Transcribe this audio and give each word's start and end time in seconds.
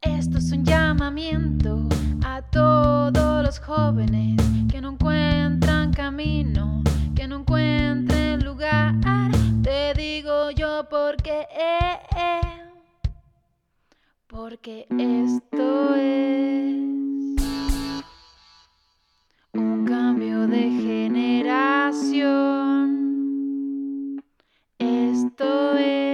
Esto 0.00 0.38
es 0.38 0.52
un 0.52 0.64
llamamiento 0.64 1.88
a 2.24 2.42
todos 2.42 3.44
los 3.44 3.58
jóvenes 3.58 4.36
que 4.70 4.80
no 4.80 4.92
encuentran 4.92 5.92
camino, 5.92 6.82
que 7.14 7.26
no 7.28 7.40
encuentren 7.40 8.44
lugar. 8.44 8.94
Te 9.62 9.94
digo 9.94 10.50
yo 10.50 10.86
porque, 10.88 11.46
porque 14.26 14.86
esto 14.90 15.94
es 15.96 16.76
un 19.52 19.84
cambio 19.86 20.46
de 20.46 20.70
generación. 20.70 22.16
Esto 24.78 25.76
es 25.78 26.05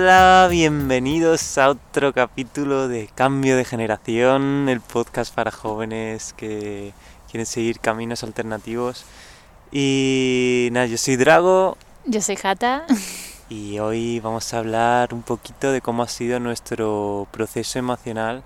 Hola, 0.00 0.46
bienvenidos 0.48 1.58
a 1.58 1.70
otro 1.70 2.12
capítulo 2.12 2.86
de 2.86 3.10
Cambio 3.16 3.56
de 3.56 3.64
Generación, 3.64 4.68
el 4.68 4.80
podcast 4.80 5.34
para 5.34 5.50
jóvenes 5.50 6.34
que 6.34 6.92
quieren 7.28 7.46
seguir 7.46 7.80
caminos 7.80 8.22
alternativos. 8.22 9.04
Y 9.72 10.68
nada, 10.70 10.86
yo 10.86 10.96
soy 10.98 11.16
Drago 11.16 11.76
Yo 12.04 12.22
soy 12.22 12.36
Jata. 12.36 12.86
y 13.48 13.80
hoy 13.80 14.20
vamos 14.20 14.54
a 14.54 14.58
hablar 14.58 15.12
un 15.12 15.22
poquito 15.22 15.72
de 15.72 15.80
cómo 15.80 16.04
ha 16.04 16.08
sido 16.08 16.38
nuestro 16.38 17.26
proceso 17.32 17.80
emocional 17.80 18.44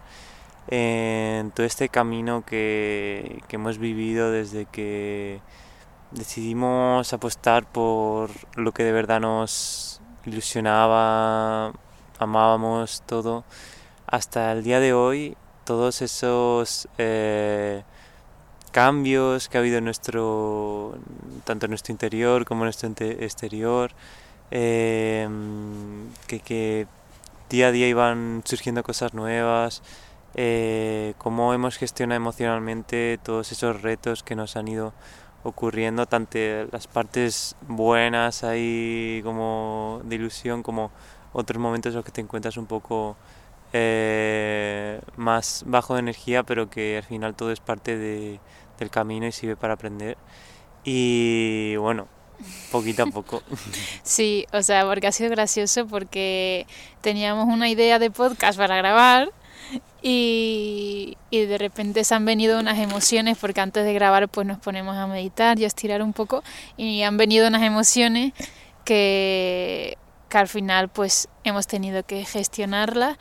en 0.69 1.51
todo 1.51 1.67
este 1.67 1.91
camino 1.91 2.47
que, 2.47 3.43
que 3.49 3.57
hemos 3.57 3.77
vivido 3.77 4.31
desde 4.31 4.65
que 4.65 5.41
decidimos 6.13 7.13
apostar 7.13 7.67
por 7.67 8.31
lo 8.55 8.73
que 8.73 8.85
de 8.85 8.93
verdad 8.93 9.21
nos 9.21 10.02
ilusionaba, 10.27 11.73
amábamos 12.19 13.03
todo, 13.07 13.45
hasta 14.07 14.53
el 14.53 14.63
día 14.63 14.81
de 14.81 14.93
hoy, 14.93 15.37
todos 15.65 16.03
esos 16.03 16.89
eh, 16.99 17.83
cambios 18.73 19.49
que 19.49 19.59
ha 19.59 19.61
habido 19.61 19.79
en 19.79 19.85
nuestro, 19.85 20.99
tanto 21.45 21.67
en 21.67 21.71
nuestro 21.71 21.93
interior 21.93 22.45
como 22.45 22.63
en 22.63 22.67
nuestro 22.67 22.89
exterior, 22.99 23.93
eh, 24.51 25.29
que, 26.27 26.41
que 26.41 26.87
día 27.49 27.69
a 27.69 27.73
día 27.73 27.89
iban 27.89 28.43
surgiendo 28.45 28.83
cosas 28.83 29.15
nuevas, 29.15 29.83
eh, 30.35 31.15
cómo 31.19 31.53
hemos 31.53 31.77
gestionado 31.77 32.17
emocionalmente 32.17 33.19
todos 33.23 33.53
esos 33.53 33.83
retos 33.83 34.23
que 34.23 34.35
nos 34.35 34.57
han 34.57 34.69
ido 34.69 34.95
ocurriendo, 35.45 36.07
tanto 36.07 36.39
las 36.71 36.87
partes 36.87 37.57
buenas 37.67 38.45
ahí 38.45 39.21
como 39.25 40.01
de 40.05 40.15
ilusión, 40.17 40.63
como 40.63 40.91
otros 41.33 41.61
momentos 41.61 41.91
en 41.91 41.97
los 41.97 42.05
que 42.05 42.13
te 42.13 42.21
encuentras 42.21 42.57
un 42.57 42.67
poco 42.67 43.17
eh, 43.73 45.01
más 45.17 45.65
bajo 45.67 45.95
de 45.95 46.01
energía, 46.01 46.43
pero 46.43 46.69
que 46.71 46.99
al 46.99 47.03
final 47.05 47.35
todo 47.35 47.51
es 47.53 47.61
parte 47.61 47.97
de- 47.97 48.39
del 48.79 48.91
camino 48.91 49.27
y 49.27 49.33
sirve 49.33 49.57
para 49.57 49.75
aprender. 49.75 50.17
Y 50.85 51.77
bueno, 51.77 52.07
poquito 52.71 53.03
a 53.05 53.07
poco. 53.07 53.43
Sí, 54.03 54.47
o 54.53 54.63
sea, 54.63 54.85
porque 54.87 55.07
ha 55.07 55.13
sido 55.13 55.31
gracioso 55.31 55.87
porque 55.87 56.67
teníamos 57.01 57.47
una 57.47 57.69
idea 57.69 57.99
de 57.99 58.11
podcast 58.11 58.59
para 58.59 58.77
grabar 58.77 59.31
y, 60.03 61.17
y 61.31 61.47
de 61.47 61.59
repente 61.59 62.05
se 62.05 62.15
han 62.15 62.25
venido 62.25 62.59
unas 62.59 62.79
emociones 62.79 63.39
porque 63.39 63.61
antes 63.61 63.85
de 63.85 63.95
grabar 63.95 64.29
pues 64.29 64.47
nos 64.47 64.59
ponemos 64.59 64.97
a 64.97 65.07
meditar 65.07 65.59
y 65.59 65.65
a 65.65 65.67
estirar 65.67 66.03
un 66.03 66.13
poco 66.13 66.43
y 66.77 67.03
han 67.03 67.17
venido 67.17 67.49
unas 67.49 67.63
emociones 67.63 68.33
que, 68.85 69.97
que 70.29 70.39
al 70.39 70.49
final 70.49 70.89
pues 70.89 71.29
hemos 71.45 71.67
tenido 71.67 72.05
que 72.05 72.25
gestionarlas 72.25 73.19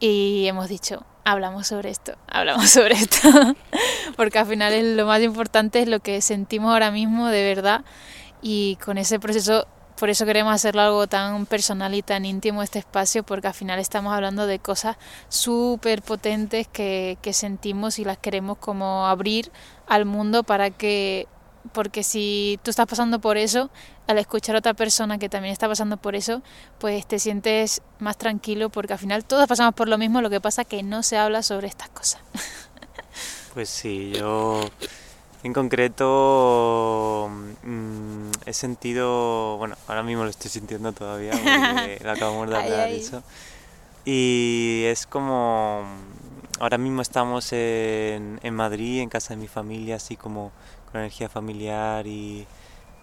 y 0.00 0.46
hemos 0.46 0.68
dicho, 0.68 1.04
hablamos 1.24 1.66
sobre 1.66 1.90
esto, 1.90 2.16
hablamos 2.26 2.70
sobre 2.70 2.94
esto, 2.94 3.28
porque 4.16 4.38
al 4.38 4.46
final 4.46 4.72
es 4.72 4.84
lo 4.96 5.06
más 5.06 5.22
importante 5.22 5.80
es 5.80 5.88
lo 5.88 6.00
que 6.00 6.20
sentimos 6.20 6.72
ahora 6.72 6.90
mismo 6.90 7.28
de 7.28 7.44
verdad 7.44 7.84
y 8.42 8.76
con 8.84 8.98
ese 8.98 9.20
proceso, 9.20 9.66
por 10.02 10.10
eso 10.10 10.26
queremos 10.26 10.52
hacerlo 10.52 10.82
algo 10.82 11.06
tan 11.06 11.46
personal 11.46 11.94
y 11.94 12.02
tan 12.02 12.24
íntimo 12.24 12.64
este 12.64 12.80
espacio, 12.80 13.22
porque 13.22 13.46
al 13.46 13.54
final 13.54 13.78
estamos 13.78 14.12
hablando 14.12 14.48
de 14.48 14.58
cosas 14.58 14.96
súper 15.28 16.02
potentes 16.02 16.66
que, 16.66 17.18
que 17.22 17.32
sentimos 17.32 18.00
y 18.00 18.04
las 18.04 18.18
queremos 18.18 18.58
como 18.58 19.06
abrir 19.06 19.52
al 19.86 20.04
mundo 20.04 20.42
para 20.42 20.70
que, 20.70 21.28
porque 21.70 22.02
si 22.02 22.58
tú 22.64 22.70
estás 22.70 22.88
pasando 22.88 23.20
por 23.20 23.36
eso, 23.36 23.70
al 24.08 24.18
escuchar 24.18 24.56
a 24.56 24.58
otra 24.58 24.74
persona 24.74 25.18
que 25.18 25.28
también 25.28 25.52
está 25.52 25.68
pasando 25.68 25.96
por 25.98 26.16
eso, 26.16 26.42
pues 26.80 27.06
te 27.06 27.20
sientes 27.20 27.80
más 28.00 28.18
tranquilo, 28.18 28.70
porque 28.70 28.94
al 28.94 28.98
final 28.98 29.24
todos 29.24 29.46
pasamos 29.46 29.72
por 29.72 29.88
lo 29.88 29.98
mismo, 29.98 30.20
lo 30.20 30.30
que 30.30 30.40
pasa 30.40 30.64
que 30.64 30.82
no 30.82 31.04
se 31.04 31.16
habla 31.16 31.44
sobre 31.44 31.68
estas 31.68 31.90
cosas. 31.90 32.20
Pues 33.54 33.68
sí, 33.68 34.12
yo 34.16 34.62
en 35.42 35.52
concreto 35.52 37.28
mm, 37.64 38.30
he 38.46 38.52
sentido, 38.52 39.56
bueno, 39.58 39.76
ahora 39.88 40.02
mismo 40.02 40.24
lo 40.24 40.30
estoy 40.30 40.50
sintiendo 40.50 40.92
todavía 40.92 41.32
porque 41.32 42.00
lo 42.04 42.10
acabamos 42.12 42.48
de 42.48 42.56
hablar 42.56 42.88
ay. 42.88 43.00
eso. 43.00 43.22
Y 44.04 44.84
es 44.86 45.06
como, 45.06 45.84
ahora 46.58 46.78
mismo 46.78 47.02
estamos 47.02 47.52
en, 47.52 48.40
en 48.42 48.54
Madrid, 48.54 49.00
en 49.00 49.08
casa 49.08 49.34
de 49.34 49.40
mi 49.40 49.48
familia, 49.48 49.96
así 49.96 50.16
como 50.16 50.52
con 50.90 51.00
energía 51.00 51.28
familiar 51.28 52.06
y, 52.06 52.46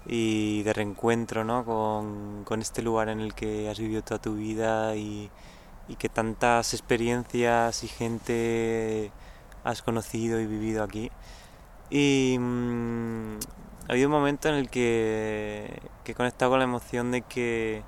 y 0.05 0.63
de 0.63 0.73
reencuentro, 0.73 1.43
¿no? 1.43 1.65
Con, 1.65 2.43
con 2.45 2.61
este 2.61 2.81
lugar 2.81 3.09
en 3.09 3.19
el 3.19 3.33
que 3.33 3.69
has 3.69 3.79
vivido 3.79 4.01
toda 4.01 4.21
tu 4.21 4.35
vida 4.35 4.95
y, 4.95 5.29
y 5.87 5.95
que 5.95 6.07
tantas 6.07 6.73
experiencias 6.73 7.83
y 7.83 7.87
gente 7.87 9.11
has 9.63 9.81
conocido 9.81 10.39
y 10.39 10.45
vivido 10.45 10.83
aquí. 10.83 11.11
Y 11.89 12.37
mm, 12.39 13.39
ha 13.87 13.91
habido 13.91 14.07
un 14.07 14.13
momento 14.13 14.49
en 14.49 14.55
el 14.55 14.69
que, 14.69 15.81
que 16.03 16.11
he 16.11 16.15
conectado 16.15 16.51
con 16.51 16.59
la 16.59 16.65
emoción 16.65 17.11
de 17.11 17.21
que 17.21 17.83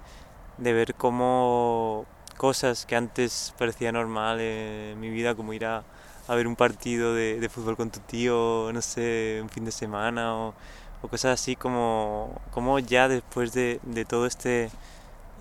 de 0.57 0.73
ver 0.73 0.95
cómo 0.95 2.05
cosas 2.37 2.85
que 2.85 2.95
antes 2.95 3.53
parecía 3.57 3.91
normal 3.91 4.39
en 4.39 4.99
mi 4.99 5.09
vida, 5.09 5.35
como 5.35 5.53
ir 5.53 5.65
a, 5.65 5.83
a 6.27 6.35
ver 6.35 6.47
un 6.47 6.55
partido 6.55 7.13
de, 7.13 7.39
de 7.39 7.49
fútbol 7.49 7.77
con 7.77 7.91
tu 7.91 7.99
tío, 7.99 8.71
no 8.73 8.81
sé, 8.81 9.39
un 9.41 9.49
fin 9.49 9.65
de 9.65 9.71
semana 9.71 10.35
o, 10.35 10.53
o 11.01 11.07
cosas 11.07 11.39
así, 11.39 11.55
como, 11.55 12.41
como 12.51 12.79
ya 12.79 13.07
después 13.07 13.53
de, 13.53 13.79
de 13.83 14.05
todo 14.05 14.25
este, 14.25 14.69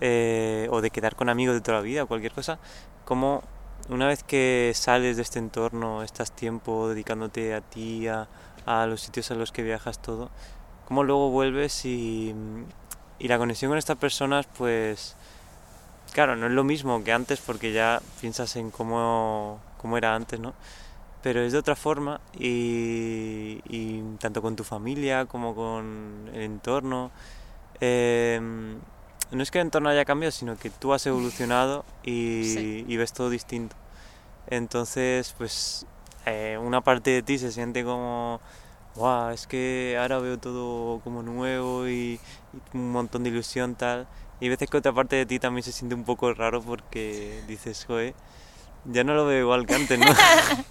eh, 0.00 0.68
o 0.70 0.80
de 0.80 0.90
quedar 0.90 1.16
con 1.16 1.28
amigos 1.28 1.54
de 1.54 1.60
toda 1.60 1.78
la 1.78 1.82
vida 1.84 2.02
o 2.04 2.06
cualquier 2.06 2.32
cosa, 2.32 2.58
como 3.04 3.42
una 3.88 4.06
vez 4.06 4.22
que 4.22 4.72
sales 4.74 5.16
de 5.16 5.22
este 5.22 5.38
entorno, 5.38 6.02
estás 6.02 6.32
tiempo 6.32 6.88
dedicándote 6.88 7.54
a 7.54 7.60
ti, 7.60 8.08
a, 8.08 8.28
a 8.66 8.86
los 8.86 9.00
sitios 9.00 9.30
a 9.30 9.34
los 9.34 9.52
que 9.52 9.62
viajas, 9.62 10.00
todo, 10.00 10.30
cómo 10.86 11.04
luego 11.04 11.30
vuelves 11.30 11.84
y, 11.84 12.34
y 13.18 13.28
la 13.28 13.38
conexión 13.38 13.70
con 13.70 13.78
estas 13.78 13.96
personas, 13.96 14.46
pues, 14.58 15.16
claro, 16.12 16.36
no 16.36 16.46
es 16.46 16.52
lo 16.52 16.64
mismo 16.64 17.02
que 17.04 17.12
antes 17.12 17.40
porque 17.40 17.72
ya 17.72 18.00
piensas 18.20 18.56
en 18.56 18.70
cómo, 18.70 19.60
cómo 19.78 19.96
era 19.96 20.14
antes, 20.14 20.40
¿no? 20.40 20.54
Pero 21.22 21.42
es 21.42 21.52
de 21.52 21.58
otra 21.58 21.76
forma 21.76 22.20
y, 22.38 23.60
y 23.68 24.02
tanto 24.18 24.40
con 24.40 24.56
tu 24.56 24.64
familia 24.64 25.26
como 25.26 25.54
con 25.54 26.30
el 26.32 26.40
entorno. 26.42 27.10
em, 27.80 28.78
no 29.30 29.42
es 29.42 29.50
que 29.50 29.58
el 29.58 29.66
entorno 29.66 29.88
haya 29.90 30.04
cambiado, 30.04 30.32
sino 30.32 30.56
que 30.56 30.70
tú 30.70 30.92
has 30.92 31.06
evolucionado 31.06 31.84
y, 32.02 32.44
Sí. 32.44 32.84
y 32.88 32.96
ves 32.96 33.12
todo 33.12 33.30
distinto. 33.30 33.76
Entonces, 34.48 35.34
pues 35.38 35.86
eh, 36.26 36.58
una 36.60 36.80
parte 36.82 37.10
de 37.10 37.22
ti 37.22 37.38
se 37.38 37.52
siente 37.52 37.84
como, 37.84 38.40
wow, 38.96 39.30
es 39.30 39.46
que 39.46 39.96
ahora 40.00 40.18
veo 40.18 40.38
todo 40.38 41.00
como 41.00 41.22
nuevo 41.22 41.88
y, 41.88 42.20
y 42.74 42.76
un 42.76 42.92
montón 42.92 43.24
de 43.24 43.30
ilusión 43.30 43.74
tal. 43.74 44.06
Y 44.40 44.48
veces 44.48 44.70
que 44.70 44.76
otra 44.78 44.92
parte 44.92 45.16
de 45.16 45.26
ti 45.26 45.38
también 45.38 45.62
se 45.62 45.72
siente 45.72 45.94
un 45.94 46.04
poco 46.04 46.32
raro 46.34 46.62
porque 46.62 47.42
dices, 47.46 47.84
joder, 47.86 48.14
ya 48.84 49.04
no 49.04 49.14
lo 49.14 49.26
veo 49.26 49.40
igual 49.40 49.66
que 49.66 49.74
antes, 49.74 49.98
¿no? 49.98 50.06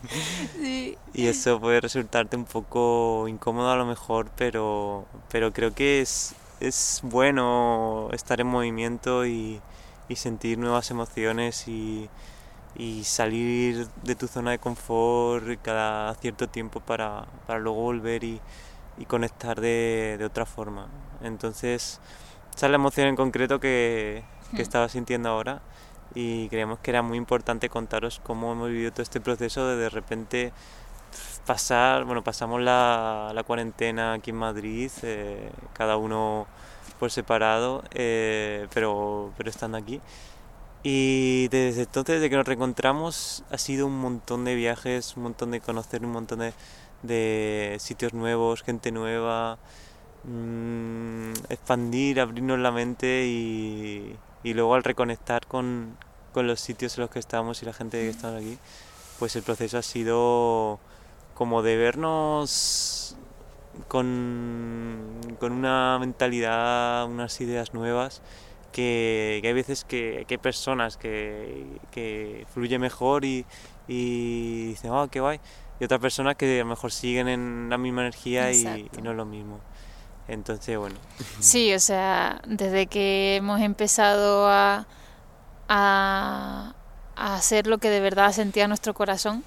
Sí. 0.59 0.97
Y 1.13 1.27
eso 1.27 1.59
puede 1.59 1.81
resultarte 1.81 2.37
un 2.37 2.45
poco 2.45 3.27
incómodo 3.27 3.71
a 3.71 3.75
lo 3.75 3.85
mejor, 3.85 4.29
pero, 4.35 5.05
pero 5.29 5.53
creo 5.53 5.73
que 5.73 6.01
es, 6.01 6.35
es 6.59 7.01
bueno 7.03 8.09
estar 8.13 8.41
en 8.41 8.47
movimiento 8.47 9.25
y, 9.25 9.61
y 10.07 10.15
sentir 10.15 10.57
nuevas 10.57 10.91
emociones 10.91 11.67
y, 11.67 12.09
y 12.75 13.03
salir 13.03 13.87
de 14.03 14.15
tu 14.15 14.27
zona 14.27 14.51
de 14.51 14.59
confort 14.59 15.45
cada 15.61 16.13
cierto 16.15 16.47
tiempo 16.49 16.79
para, 16.81 17.25
para 17.47 17.59
luego 17.59 17.81
volver 17.81 18.23
y, 18.23 18.41
y 18.97 19.05
conectar 19.05 19.59
de, 19.61 20.15
de 20.19 20.25
otra 20.25 20.45
forma. 20.45 20.87
Entonces, 21.21 21.99
esa 22.55 22.65
es 22.67 22.69
la 22.71 22.75
emoción 22.75 23.07
en 23.07 23.15
concreto 23.15 23.59
que, 23.59 24.23
que 24.55 24.61
Hmm. 24.61 24.63
estaba 24.63 24.89
sintiendo 24.89 25.29
ahora 25.29 25.61
y 26.15 26.49
creemos 26.49 26.79
que 26.79 26.91
era 26.91 27.01
muy 27.01 27.17
importante 27.17 27.69
contaros 27.69 28.19
cómo 28.23 28.51
hemos 28.53 28.69
vivido 28.69 28.91
todo 28.91 29.03
este 29.03 29.21
proceso 29.21 29.67
de 29.67 29.77
de 29.77 29.89
repente 29.89 30.53
pasar, 31.45 32.05
bueno, 32.05 32.23
pasamos 32.23 32.61
la, 32.61 33.31
la 33.33 33.43
cuarentena 33.43 34.13
aquí 34.13 34.31
en 34.31 34.37
Madrid, 34.37 34.91
eh, 35.03 35.51
cada 35.73 35.97
uno 35.97 36.47
por 36.99 37.11
separado, 37.11 37.83
eh, 37.91 38.67
pero, 38.73 39.33
pero 39.37 39.49
estando 39.49 39.77
aquí. 39.77 40.01
Y 40.83 41.49
desde 41.49 41.81
entonces, 41.83 42.15
desde 42.15 42.29
que 42.29 42.37
nos 42.37 42.45
reencontramos, 42.47 43.43
ha 43.51 43.57
sido 43.57 43.87
un 43.87 43.99
montón 43.99 44.45
de 44.45 44.55
viajes, 44.55 45.17
un 45.17 45.23
montón 45.23 45.51
de 45.51 45.59
conocer 45.59 46.05
un 46.05 46.11
montón 46.11 46.39
de, 46.39 46.53
de 47.03 47.77
sitios 47.79 48.13
nuevos, 48.13 48.63
gente 48.63 48.91
nueva, 48.91 49.57
mmm, 50.23 51.33
expandir, 51.49 52.19
abrirnos 52.21 52.59
la 52.59 52.71
mente 52.71 53.25
y, 53.27 54.15
y 54.43 54.53
luego 54.53 54.75
al 54.75 54.83
reconectar 54.83 55.45
con, 55.47 55.97
con, 56.33 56.47
los 56.47 56.61
sitios 56.61 56.97
en 56.97 57.01
los 57.01 57.11
que 57.11 57.19
estamos 57.19 57.61
y 57.61 57.65
la 57.65 57.73
gente 57.73 57.99
que 57.99 58.09
está 58.09 58.35
aquí, 58.37 58.57
pues 59.19 59.35
el 59.35 59.43
proceso 59.43 59.77
ha 59.77 59.81
sido 59.81 60.79
como 61.35 61.61
de 61.61 61.77
vernos 61.77 63.17
con, 63.87 65.19
con 65.39 65.51
una 65.53 65.97
mentalidad, 65.99 67.05
unas 67.05 67.39
ideas 67.41 67.73
nuevas. 67.73 68.21
Que, 68.71 69.39
que 69.41 69.47
hay 69.47 69.53
veces 69.53 69.83
que, 69.83 70.25
que, 70.27 70.35
hay 70.35 70.37
personas 70.37 70.95
que, 70.95 71.65
que 71.91 72.45
fluye 72.53 72.77
mejor 72.77 73.25
y, 73.25 73.45
y 73.87 74.67
dicen, 74.67 74.91
oh, 74.91 75.07
qué 75.09 75.19
guay, 75.19 75.39
y 75.79 75.85
otras 75.85 75.99
personas 75.99 76.35
que 76.35 76.59
a 76.59 76.63
lo 76.63 76.69
mejor 76.69 76.91
siguen 76.91 77.27
en 77.27 77.67
la 77.69 77.77
misma 77.77 78.01
energía 78.01 78.51
y, 78.51 78.89
y, 78.95 79.01
no 79.01 79.11
es 79.11 79.17
lo 79.17 79.25
mismo. 79.25 79.59
Entonces, 80.27 80.77
bueno. 80.77 80.97
Sí, 81.39 81.73
o 81.73 81.79
sea, 81.79 82.41
desde 82.45 82.87
que 82.87 83.37
hemos 83.37 83.61
empezado 83.61 84.47
a, 84.47 84.85
a, 85.67 86.73
a 87.15 87.35
hacer 87.35 87.65
lo 87.65 87.79
que 87.79 87.89
de 87.89 87.99
verdad 88.01 88.31
sentía 88.33 88.67
nuestro 88.67 88.93
corazón, 88.93 89.43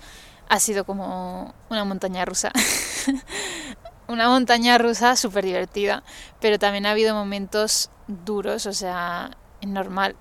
ha 0.49 0.59
sido 0.59 0.85
como 0.85 1.55
una 1.69 1.85
montaña 1.85 2.25
rusa. 2.25 2.51
una 4.13 4.29
montaña 4.29 4.79
rusa 4.79 5.17
súper 5.17 5.45
divertida, 5.45 6.03
pero 6.41 6.59
también 6.59 6.87
ha 6.87 6.93
habido 6.93 7.15
momentos 7.15 7.91
duros, 8.07 8.67
o 8.67 8.73
sea, 8.73 9.31
es 9.61 9.69
normal. 9.69 10.17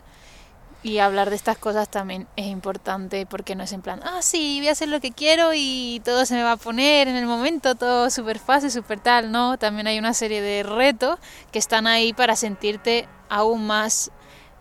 Y 0.84 0.98
hablar 0.98 1.30
de 1.30 1.36
estas 1.36 1.60
cosas 1.60 1.90
también 1.90 2.28
es 2.36 2.48
importante 2.48 3.28
porque 3.28 3.56
no 3.56 3.64
es 3.64 3.72
en 3.72 3.84
plan, 3.84 4.02
ah, 4.04 4.24
sí, 4.24 4.58
voy 4.60 4.70
a 4.70 4.72
hacer 4.72 4.90
lo 4.90 5.00
que 5.00 5.12
quiero 5.12 5.52
y 5.54 6.02
todo 6.04 6.26
se 6.26 6.34
me 6.34 6.42
va 6.42 6.54
a 6.54 6.58
poner 6.58 7.08
en 7.08 7.16
el 7.16 7.28
momento, 7.28 7.76
todo 7.76 8.10
súper 8.10 8.40
fácil, 8.40 8.72
súper 8.72 9.00
tal. 9.00 9.32
No, 9.32 9.60
también 9.60 9.86
hay 9.86 10.00
una 10.00 10.16
serie 10.16 10.42
de 10.42 10.64
retos 10.64 11.20
que 11.52 11.60
están 11.60 11.86
ahí 11.86 12.14
para 12.14 12.36
sentirte 12.36 13.08
aún 13.30 13.68
más 13.68 14.10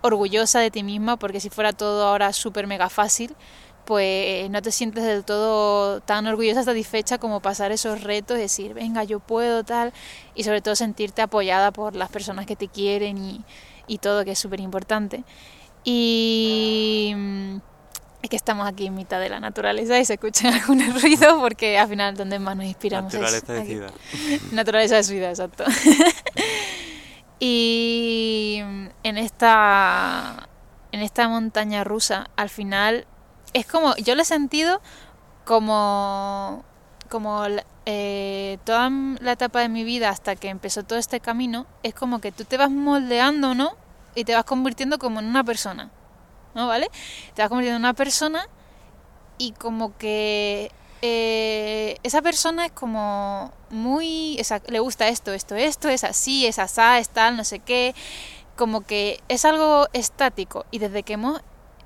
orgullosa 0.02 0.60
de 0.60 0.70
ti 0.70 0.82
misma 0.82 1.16
porque 1.18 1.40
si 1.40 1.50
fuera 1.50 1.72
todo 1.72 2.06
ahora 2.06 2.32
súper 2.32 2.66
mega 2.66 2.90
fácil, 2.90 3.34
pues 3.90 4.48
no 4.50 4.62
te 4.62 4.70
sientes 4.70 5.02
del 5.02 5.24
todo 5.24 6.00
tan 6.00 6.24
orgullosa, 6.28 6.62
satisfecha 6.62 7.18
como 7.18 7.40
pasar 7.40 7.72
esos 7.72 8.04
retos, 8.04 8.38
decir, 8.38 8.72
venga, 8.72 9.02
yo 9.02 9.18
puedo, 9.18 9.64
tal, 9.64 9.92
y 10.36 10.44
sobre 10.44 10.60
todo 10.60 10.76
sentirte 10.76 11.22
apoyada 11.22 11.72
por 11.72 11.96
las 11.96 12.08
personas 12.08 12.46
que 12.46 12.54
te 12.54 12.68
quieren 12.68 13.18
y, 13.18 13.44
y 13.88 13.98
todo, 13.98 14.24
que 14.24 14.30
es 14.30 14.38
súper 14.38 14.60
importante. 14.60 15.24
Y 15.82 17.16
es 18.22 18.30
que 18.30 18.36
estamos 18.36 18.68
aquí 18.68 18.86
en 18.86 18.94
mitad 18.94 19.18
de 19.18 19.28
la 19.28 19.40
naturaleza 19.40 19.98
y 19.98 20.04
se 20.04 20.12
escuchan 20.12 20.54
algunos 20.60 21.02
ruidos 21.02 21.40
porque 21.40 21.76
al 21.76 21.88
final 21.88 22.16
donde 22.16 22.38
más 22.38 22.56
nos 22.56 22.66
inspiramos 22.66 23.12
naturaleza 23.12 23.56
es 23.56 23.68
de 23.68 23.90
naturaleza 24.52 24.94
de 24.94 25.02
ciudad, 25.02 25.30
exacto. 25.30 25.64
y 27.40 28.60
en 29.02 29.18
esta 29.18 30.48
en 30.92 31.00
esta 31.00 31.26
montaña 31.26 31.82
rusa 31.82 32.30
al 32.36 32.50
final 32.50 33.08
es 33.52 33.66
como 33.66 33.96
yo 33.96 34.14
lo 34.14 34.22
he 34.22 34.24
sentido 34.24 34.80
como 35.44 36.64
como 37.08 37.44
eh, 37.86 38.58
toda 38.64 38.88
la 39.20 39.32
etapa 39.32 39.60
de 39.60 39.68
mi 39.68 39.84
vida 39.84 40.10
hasta 40.10 40.36
que 40.36 40.48
empezó 40.48 40.84
todo 40.84 40.98
este 40.98 41.20
camino 41.20 41.66
es 41.82 41.94
como 41.94 42.20
que 42.20 42.30
tú 42.30 42.44
te 42.44 42.56
vas 42.56 42.70
moldeando, 42.70 43.54
¿no? 43.54 43.74
y 44.14 44.24
te 44.24 44.34
vas 44.34 44.44
convirtiendo 44.44 44.98
como 44.98 45.20
en 45.20 45.26
una 45.26 45.44
persona, 45.44 45.90
¿no? 46.54 46.66
¿Vale? 46.66 46.88
Te 47.34 47.42
vas 47.42 47.48
convirtiendo 47.48 47.76
en 47.76 47.82
una 47.82 47.94
persona 47.94 48.46
y 49.38 49.52
como 49.52 49.96
que 49.96 50.70
eh, 51.02 51.96
esa 52.02 52.22
persona 52.22 52.66
es 52.66 52.72
como 52.72 53.52
muy... 53.70 54.40
Le 54.68 54.80
gusta 54.80 55.08
esto, 55.08 55.32
esto, 55.32 55.54
esto, 55.54 55.88
es 55.88 56.04
así, 56.04 56.46
es 56.46 56.58
asá, 56.58 56.98
es 56.98 57.08
tal, 57.08 57.36
no 57.36 57.44
sé 57.44 57.60
qué. 57.60 57.94
Como 58.56 58.82
que 58.82 59.20
es 59.28 59.44
algo 59.44 59.86
estático 59.92 60.66
y 60.70 60.80
desde 60.80 61.02
que 61.02 61.14
hemos 61.14 61.40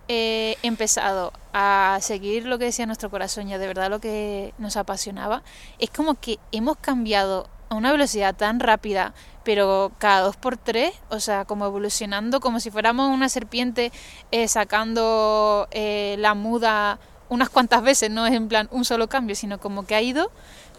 eh, 0.09 0.57
empezado 0.63 1.33
a 1.53 1.99
seguir 2.01 2.47
lo 2.47 2.59
que 2.59 2.67
decía 2.67 2.87
nuestro 2.87 3.11
corazón 3.11 3.49
y 3.49 3.57
de 3.57 3.67
verdad 3.67 3.89
lo 3.89 4.01
que 4.01 4.53
nos 4.59 4.77
apasionaba, 4.77 5.43
es 5.79 5.91
como 5.91 6.15
que 6.15 6.39
hemos 6.53 6.77
cambiado 6.77 7.49
a 7.69 7.75
una 7.75 7.93
velocidad 7.93 8.35
tan 8.35 8.61
rápida, 8.61 9.15
pero 9.45 9.93
cada 9.99 10.21
dos 10.21 10.37
por 10.37 10.57
tres, 10.57 10.93
o 11.09 11.21
sea, 11.21 11.45
como 11.45 11.67
evolucionando, 11.67 12.41
como 12.41 12.61
si 12.61 12.71
fuéramos 12.71 13.09
una 13.09 13.29
serpiente 13.29 13.93
eh, 14.31 14.49
sacando 14.49 15.69
eh, 15.71 16.17
la 16.19 16.35
muda 16.35 16.99
unas 17.29 17.49
cuantas 17.49 17.83
veces, 17.83 18.11
no 18.11 18.27
es 18.27 18.35
en 18.35 18.49
plan 18.49 18.69
un 18.71 18.85
solo 18.85 19.09
cambio, 19.09 19.35
sino 19.35 19.59
como 19.59 19.87
que 19.87 19.95
ha 19.95 20.03
ido 20.03 20.31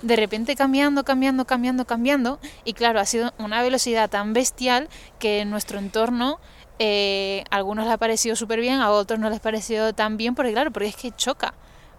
de 0.01 0.15
repente 0.15 0.55
cambiando, 0.55 1.03
cambiando, 1.03 1.45
cambiando, 1.45 1.85
cambiando, 1.85 2.39
y 2.63 2.73
claro, 2.73 2.99
ha 2.99 3.05
sido 3.05 3.33
una 3.39 3.61
velocidad 3.61 4.09
tan 4.09 4.33
bestial 4.33 4.89
que 5.19 5.45
nuestro 5.45 5.79
entorno 5.79 6.39
eh, 6.79 7.43
a 7.49 7.57
algunos 7.57 7.85
les 7.85 7.93
ha 7.93 7.97
parecido 7.97 8.35
súper 8.35 8.59
bien, 8.59 8.79
a 8.79 8.91
otros 8.91 9.19
no 9.19 9.29
les 9.29 9.39
ha 9.39 9.41
parecido 9.41 9.93
tan 9.93 10.17
bien, 10.17 10.35
porque 10.35 10.53
claro, 10.53 10.71
porque 10.71 10.89
es 10.89 10.95
que 10.95 11.11
choca, 11.11 11.53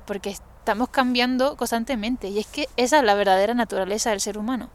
porque 0.07 0.31
estamos 0.31 0.89
cambiando 0.89 1.57
constantemente, 1.57 2.29
y 2.29 2.39
es 2.39 2.47
que 2.47 2.69
esa 2.77 2.99
es 2.99 3.05
la 3.05 3.15
verdadera 3.15 3.55
naturaleza 3.55 4.11
del 4.11 4.21
ser 4.21 4.39
humano 4.39 4.71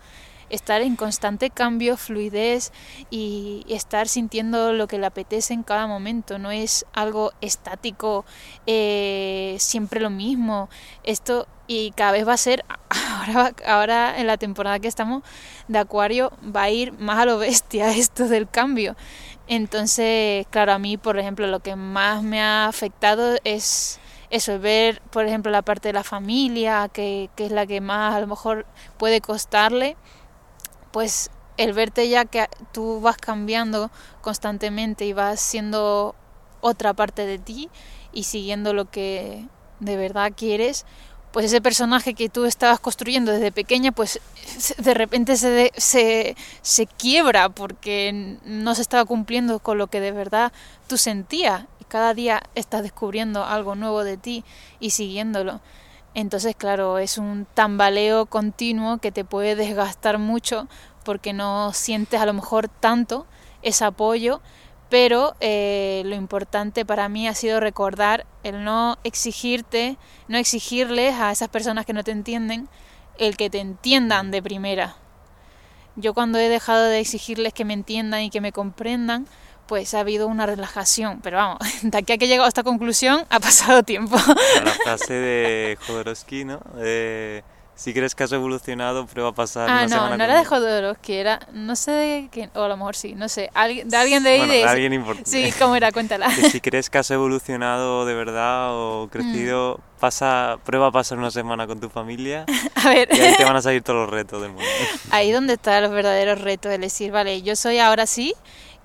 estar 0.51 0.81
en 0.81 0.95
constante 0.95 1.49
cambio, 1.49 1.97
fluidez 1.97 2.71
y 3.09 3.65
estar 3.69 4.07
sintiendo 4.07 4.73
lo 4.73 4.87
que 4.87 4.99
le 4.99 5.05
apetece 5.05 5.53
en 5.53 5.63
cada 5.63 5.87
momento. 5.87 6.37
No 6.37 6.51
es 6.51 6.85
algo 6.93 7.31
estático, 7.41 8.25
eh, 8.67 9.55
siempre 9.59 9.99
lo 9.99 10.09
mismo. 10.09 10.69
Esto 11.03 11.47
y 11.71 11.91
cada 11.91 12.11
vez 12.11 12.27
va 12.27 12.33
a 12.33 12.37
ser, 12.37 12.65
ahora, 12.89 13.53
ahora 13.65 14.19
en 14.19 14.27
la 14.27 14.35
temporada 14.35 14.79
que 14.79 14.89
estamos 14.89 15.23
de 15.69 15.79
Acuario, 15.79 16.33
va 16.43 16.63
a 16.63 16.69
ir 16.69 16.91
más 16.99 17.19
a 17.19 17.25
lo 17.25 17.37
bestia 17.37 17.91
esto 17.95 18.27
del 18.27 18.49
cambio. 18.49 18.97
Entonces, 19.47 20.45
claro, 20.49 20.73
a 20.73 20.79
mí, 20.79 20.97
por 20.97 21.17
ejemplo, 21.17 21.47
lo 21.47 21.61
que 21.61 21.77
más 21.77 22.23
me 22.23 22.41
ha 22.41 22.67
afectado 22.67 23.37
es 23.45 24.01
eso, 24.29 24.59
ver, 24.59 25.01
por 25.11 25.25
ejemplo, 25.25 25.49
la 25.49 25.61
parte 25.61 25.87
de 25.87 25.93
la 25.93 26.03
familia, 26.03 26.89
que, 26.91 27.29
que 27.37 27.45
es 27.45 27.53
la 27.53 27.65
que 27.65 27.79
más 27.79 28.15
a 28.15 28.19
lo 28.19 28.27
mejor 28.27 28.65
puede 28.97 29.21
costarle 29.21 29.95
pues 30.91 31.31
el 31.55 31.71
verte 31.71 32.09
ya 32.09 32.25
que 32.25 32.47
tú 32.73 32.99
vas 32.99 33.15
cambiando 33.15 33.91
constantemente 34.19 35.05
y 35.05 35.13
vas 35.13 35.39
siendo 35.39 36.15
otra 36.59 36.93
parte 36.93 37.25
de 37.25 37.39
ti 37.39 37.69
y 38.11 38.23
siguiendo 38.23 38.73
lo 38.73 38.89
que 38.89 39.47
de 39.81 39.97
verdad 39.97 40.31
quieres, 40.35 40.85
pues 41.31 41.45
ese 41.45 41.61
personaje 41.61 42.13
que 42.13 42.29
tú 42.29 42.45
estabas 42.45 42.79
construyendo 42.79 43.31
desde 43.31 43.51
pequeña, 43.51 43.91
pues 43.91 44.19
de 44.77 44.93
repente 44.93 45.37
se, 45.37 45.49
de, 45.49 45.71
se, 45.77 46.35
se 46.61 46.85
quiebra 46.85 47.49
porque 47.49 48.37
no 48.43 48.75
se 48.75 48.81
estaba 48.81 49.05
cumpliendo 49.05 49.59
con 49.59 49.77
lo 49.77 49.87
que 49.87 49.99
de 49.99 50.11
verdad 50.11 50.51
tú 50.87 50.97
sentías. 50.97 51.65
Y 51.79 51.85
cada 51.85 52.13
día 52.13 52.41
estás 52.55 52.83
descubriendo 52.83 53.45
algo 53.45 53.75
nuevo 53.75 54.03
de 54.03 54.17
ti 54.17 54.43
y 54.79 54.91
siguiéndolo. 54.91 55.61
Entonces, 56.13 56.55
claro, 56.57 56.97
es 56.97 57.17
un 57.17 57.47
tambaleo 57.53 58.25
continuo 58.25 58.97
que 58.97 59.13
te 59.13 59.23
puede 59.23 59.55
desgastar 59.55 60.17
mucho 60.17 60.67
porque 61.03 61.33
no 61.33 61.71
sientes 61.73 62.19
a 62.19 62.25
lo 62.25 62.33
mejor 62.33 62.67
tanto 62.67 63.25
ese 63.61 63.85
apoyo, 63.85 64.41
pero 64.91 65.37
eh, 65.39 66.03
lo 66.05 66.15
importante 66.15 66.85
para 66.85 67.07
mí 67.07 67.25
ha 67.25 67.33
sido 67.33 67.61
recordar 67.61 68.25
el 68.43 68.65
no 68.65 68.97
exigirte, 69.05 69.97
no 70.27 70.37
exigirles 70.37 71.15
a 71.15 71.31
esas 71.31 71.47
personas 71.47 71.85
que 71.85 71.93
no 71.93 72.03
te 72.03 72.11
entienden, 72.11 72.67
el 73.17 73.37
que 73.37 73.49
te 73.49 73.59
entiendan 73.59 74.31
de 74.31 74.43
primera. 74.43 74.97
Yo 75.95 76.13
cuando 76.13 76.39
he 76.39 76.49
dejado 76.49 76.83
de 76.83 76.99
exigirles 76.99 77.53
que 77.53 77.63
me 77.63 77.73
entiendan 77.73 78.23
y 78.23 78.29
que 78.29 78.41
me 78.41 78.51
comprendan, 78.51 79.27
pues 79.65 79.93
ha 79.93 80.01
habido 80.01 80.27
una 80.27 80.45
relajación. 80.45 81.21
Pero 81.23 81.37
vamos, 81.37 81.59
de 81.83 81.97
aquí 81.97 82.11
a 82.11 82.17
que 82.17 82.25
he 82.25 82.27
llegado 82.27 82.45
a 82.45 82.49
esta 82.49 82.63
conclusión 82.63 83.25
ha 83.29 83.39
pasado 83.39 83.83
tiempo. 83.83 84.17
La 84.61 84.73
frase 84.73 85.13
de 85.13 85.77
Jodorowsky, 85.87 86.43
¿no? 86.43 86.59
Si 87.81 87.95
crees 87.95 88.13
que 88.13 88.23
has 88.23 88.31
evolucionado, 88.31 89.07
prueba 89.07 89.29
a 89.29 89.33
pasar 89.33 89.67
ah, 89.67 89.73
una 89.73 89.81
no, 89.81 89.89
semana 89.89 90.17
no 90.17 90.23
era 90.25 90.37
de 90.37 90.45
Jodorowsky, 90.45 91.13
era, 91.15 91.39
no 91.51 91.75
sé 91.75 91.91
de 91.91 92.29
quién, 92.31 92.51
o 92.53 92.61
a 92.61 92.67
lo 92.67 92.77
mejor 92.77 92.95
sí, 92.95 93.15
no 93.15 93.27
sé, 93.27 93.49
de 93.51 93.97
alguien 93.97 94.21
de 94.21 94.29
ahí. 94.29 94.37
Bueno, 94.37 94.53
de, 94.53 94.63
alguien 94.65 94.93
importante. 94.93 95.27
Sí, 95.27 95.51
¿cómo 95.57 95.75
era? 95.75 95.91
Cuéntala. 95.91 96.29
Que 96.35 96.47
si 96.51 96.61
crees 96.61 96.91
que 96.91 96.99
has 96.99 97.09
evolucionado 97.09 98.05
de 98.05 98.13
verdad 98.13 98.67
o 98.73 99.09
crecido, 99.11 99.79
mm. 99.79 99.99
pasa, 99.99 100.59
prueba 100.63 100.87
a 100.87 100.91
pasar 100.91 101.17
una 101.17 101.31
semana 101.31 101.65
con 101.65 101.79
tu 101.79 101.89
familia 101.89 102.45
a 102.75 102.89
ver. 102.89 103.09
y 103.11 103.19
ahí 103.19 103.35
te 103.35 103.45
van 103.45 103.55
a 103.55 103.63
salir 103.63 103.81
todos 103.81 104.01
los 104.01 104.09
retos 104.11 104.43
del 104.43 104.51
mundo. 104.51 104.69
Ahí 105.09 105.31
donde 105.31 105.53
están 105.53 105.81
los 105.81 105.91
verdaderos 105.91 106.39
retos, 106.39 106.71
es 106.71 106.79
decir, 106.79 107.11
vale, 107.11 107.41
yo 107.41 107.55
soy 107.55 107.79
ahora 107.79 108.05
sí 108.05 108.35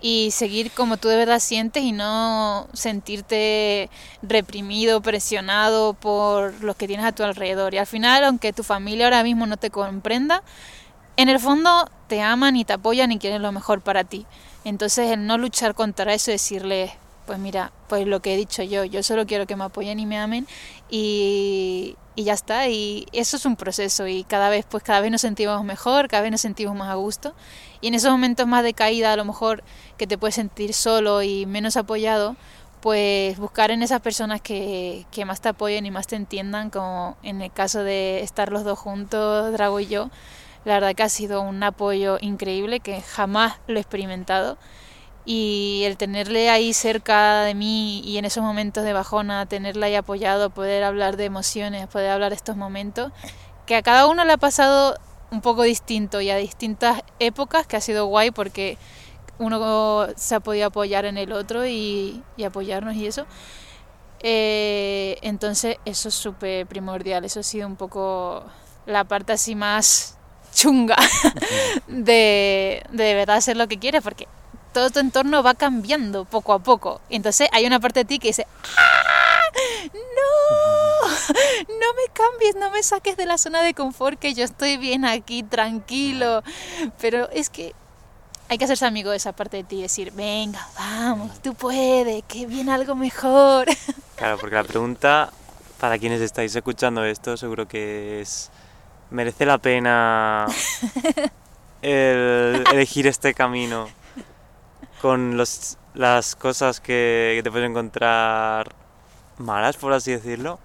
y 0.00 0.30
seguir 0.30 0.70
como 0.72 0.96
tú 0.98 1.08
de 1.08 1.16
verdad 1.16 1.40
sientes 1.40 1.82
y 1.82 1.92
no 1.92 2.68
sentirte 2.72 3.88
reprimido, 4.22 5.00
presionado 5.00 5.94
por 5.94 6.62
los 6.62 6.76
que 6.76 6.86
tienes 6.86 7.06
a 7.06 7.12
tu 7.12 7.22
alrededor. 7.22 7.74
Y 7.74 7.78
al 7.78 7.86
final, 7.86 8.24
aunque 8.24 8.52
tu 8.52 8.62
familia 8.62 9.06
ahora 9.06 9.22
mismo 9.22 9.46
no 9.46 9.56
te 9.56 9.70
comprenda, 9.70 10.42
en 11.16 11.28
el 11.28 11.40
fondo 11.40 11.90
te 12.08 12.20
aman 12.20 12.56
y 12.56 12.64
te 12.64 12.74
apoyan 12.74 13.10
y 13.12 13.18
quieren 13.18 13.42
lo 13.42 13.52
mejor 13.52 13.80
para 13.80 14.04
ti. 14.04 14.26
Entonces 14.64 15.10
el 15.10 15.26
no 15.26 15.38
luchar 15.38 15.74
contra 15.74 16.12
eso, 16.12 16.30
decirles, 16.30 16.92
pues 17.26 17.38
mira, 17.38 17.72
pues 17.88 18.06
lo 18.06 18.20
que 18.20 18.34
he 18.34 18.36
dicho 18.36 18.62
yo, 18.62 18.84
yo 18.84 19.02
solo 19.02 19.26
quiero 19.26 19.46
que 19.46 19.56
me 19.56 19.64
apoyen 19.64 19.98
y 19.98 20.06
me 20.06 20.18
amen 20.18 20.46
y, 20.90 21.96
y 22.16 22.24
ya 22.24 22.32
está. 22.32 22.68
Y 22.68 23.06
eso 23.12 23.36
es 23.36 23.46
un 23.46 23.54
proceso 23.54 24.08
y 24.08 24.24
cada 24.24 24.48
vez, 24.48 24.66
pues 24.68 24.82
cada 24.82 25.00
vez 25.00 25.12
nos 25.12 25.20
sentimos 25.20 25.62
mejor, 25.62 26.08
cada 26.08 26.22
vez 26.22 26.32
nos 26.32 26.40
sentimos 26.40 26.74
más 26.74 26.88
a 26.88 26.94
gusto. 26.94 27.34
Y 27.80 27.88
en 27.88 27.94
esos 27.94 28.10
momentos 28.10 28.46
más 28.48 28.64
de 28.64 28.74
caída, 28.74 29.12
a 29.12 29.16
lo 29.16 29.24
mejor 29.24 29.62
que 29.98 30.08
te 30.08 30.18
puedes 30.18 30.34
sentir 30.34 30.74
solo 30.74 31.22
y 31.22 31.46
menos 31.46 31.76
apoyado, 31.76 32.34
pues 32.80 33.38
buscar 33.38 33.70
en 33.70 33.82
esas 33.82 34.00
personas 34.00 34.40
que, 34.40 35.06
que 35.10 35.24
más 35.24 35.40
te 35.40 35.50
apoyen 35.50 35.86
y 35.86 35.90
más 35.90 36.06
te 36.06 36.16
entiendan, 36.16 36.70
como 36.70 37.16
en 37.22 37.42
el 37.42 37.52
caso 37.52 37.84
de 37.84 38.22
estar 38.22 38.50
los 38.50 38.64
dos 38.64 38.78
juntos, 38.78 39.52
Drago 39.52 39.80
y 39.80 39.86
yo, 39.86 40.10
la 40.64 40.74
verdad 40.74 40.94
que 40.94 41.02
ha 41.02 41.08
sido 41.08 41.42
un 41.42 41.62
apoyo 41.62 42.18
increíble 42.20 42.80
que 42.80 43.00
jamás 43.00 43.54
lo 43.66 43.76
he 43.76 43.80
experimentado. 43.80 44.58
Y 45.26 45.82
el 45.84 45.96
tenerle 45.96 46.48
ahí 46.50 46.72
cerca 46.72 47.42
de 47.42 47.54
mí 47.54 48.00
y 48.00 48.16
en 48.16 48.24
esos 48.24 48.42
momentos 48.42 48.84
de 48.84 48.92
bajona, 48.92 49.46
tenerle 49.46 49.86
ahí 49.86 49.94
apoyado, 49.96 50.50
poder 50.50 50.84
hablar 50.84 51.16
de 51.16 51.24
emociones, 51.24 51.88
poder 51.88 52.10
hablar 52.10 52.30
de 52.30 52.36
estos 52.36 52.56
momentos, 52.56 53.12
que 53.66 53.74
a 53.76 53.82
cada 53.82 54.06
uno 54.06 54.24
le 54.24 54.32
ha 54.32 54.36
pasado 54.38 54.96
un 55.32 55.40
poco 55.40 55.62
distinto 55.62 56.20
y 56.20 56.30
a 56.30 56.36
distintas 56.36 57.02
épocas, 57.18 57.66
que 57.66 57.76
ha 57.76 57.80
sido 57.80 58.06
guay 58.06 58.30
porque 58.30 58.78
uno 59.38 60.06
se 60.16 60.36
ha 60.36 60.40
podido 60.40 60.68
apoyar 60.68 61.04
en 61.04 61.18
el 61.18 61.32
otro 61.32 61.66
y, 61.66 62.22
y 62.36 62.44
apoyarnos 62.44 62.94
y 62.94 63.06
eso. 63.06 63.26
Eh, 64.20 65.18
entonces 65.22 65.76
eso 65.84 66.08
es 66.08 66.14
súper 66.14 66.66
primordial, 66.66 67.24
eso 67.24 67.40
ha 67.40 67.42
sido 67.42 67.66
un 67.66 67.76
poco 67.76 68.44
la 68.86 69.04
parte 69.04 69.32
así 69.32 69.54
más 69.54 70.16
chunga 70.54 70.96
de, 71.86 72.82
de 72.90 73.14
verdad 73.14 73.36
hacer 73.36 73.56
lo 73.56 73.68
que 73.68 73.78
quieres, 73.78 74.02
porque 74.02 74.26
todo 74.76 74.90
tu 74.90 74.98
entorno 74.98 75.42
va 75.42 75.54
cambiando 75.54 76.26
poco 76.26 76.52
a 76.52 76.58
poco. 76.58 77.00
Entonces 77.08 77.48
hay 77.50 77.64
una 77.64 77.80
parte 77.80 78.00
de 78.00 78.04
ti 78.04 78.18
que 78.18 78.28
dice, 78.28 78.46
¡Ah! 78.76 79.40
¡No! 79.94 81.08
No 81.80 81.94
me 81.94 82.12
cambies, 82.12 82.56
no 82.56 82.70
me 82.70 82.82
saques 82.82 83.16
de 83.16 83.24
la 83.24 83.38
zona 83.38 83.62
de 83.62 83.72
confort, 83.72 84.18
que 84.18 84.34
yo 84.34 84.44
estoy 84.44 84.76
bien 84.76 85.06
aquí, 85.06 85.42
tranquilo. 85.42 86.42
Pero 87.00 87.30
es 87.30 87.48
que 87.48 87.74
hay 88.50 88.58
que 88.58 88.64
hacerse 88.66 88.84
amigo 88.84 89.10
de 89.12 89.16
esa 89.16 89.32
parte 89.32 89.56
de 89.56 89.64
ti 89.64 89.78
y 89.78 89.82
decir, 89.82 90.12
venga, 90.12 90.68
vamos, 90.78 91.40
tú 91.42 91.54
puedes, 91.54 92.22
que 92.24 92.44
viene 92.44 92.72
algo 92.72 92.94
mejor. 92.94 93.66
Claro, 94.16 94.38
porque 94.38 94.56
la 94.56 94.64
pregunta, 94.64 95.30
para 95.78 95.98
quienes 95.98 96.20
estáis 96.20 96.54
escuchando 96.54 97.04
esto, 97.04 97.36
seguro 97.36 97.68
que 97.68 98.20
es 98.20 98.50
merece 99.10 99.44
la 99.44 99.58
pena 99.58 100.46
el 101.82 102.64
elegir 102.72 103.06
este 103.06 103.34
camino 103.34 103.86
con 105.00 105.36
los, 105.36 105.78
las 105.94 106.36
cosas 106.36 106.80
que, 106.80 107.40
te 107.42 107.50
puedes 107.50 107.68
encontrar 107.68 108.74
malas, 109.38 109.76
por 109.76 109.92
así 109.92 110.12
decirlo? 110.12 110.58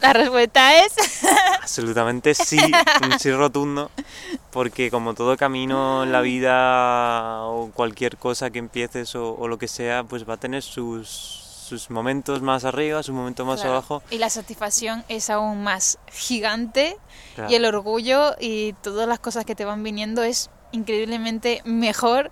La 0.00 0.12
respuesta 0.12 0.84
es... 0.84 0.92
Absolutamente 1.62 2.34
sí, 2.34 2.60
un 3.02 3.18
sí 3.18 3.32
rotundo, 3.32 3.90
porque 4.50 4.90
como 4.90 5.14
todo 5.14 5.36
camino 5.36 6.04
en 6.04 6.12
la 6.12 6.20
vida 6.20 7.44
o 7.44 7.70
cualquier 7.72 8.16
cosa 8.16 8.50
que 8.50 8.58
empieces 8.58 9.14
o, 9.16 9.34
o 9.34 9.48
lo 9.48 9.58
que 9.58 9.68
sea, 9.68 10.04
pues 10.04 10.28
va 10.28 10.34
a 10.34 10.36
tener 10.36 10.62
sus, 10.62 11.46
sus 11.66 11.90
momentos 11.90 12.42
más 12.42 12.64
arriba, 12.64 13.02
sus 13.02 13.14
momentos 13.14 13.44
más 13.44 13.64
abajo. 13.64 14.02
Y 14.10 14.18
la 14.18 14.30
satisfacción 14.30 15.04
es 15.08 15.30
aún 15.30 15.64
más 15.64 15.98
gigante 16.12 16.96
y 17.48 17.54
el 17.54 17.64
orgullo 17.64 18.36
y 18.38 18.74
todas 18.82 19.08
las 19.08 19.18
cosas 19.18 19.44
que 19.44 19.56
te 19.56 19.64
van 19.64 19.82
viniendo 19.82 20.22
es 20.22 20.48
increíblemente 20.70 21.62
mejor 21.64 22.30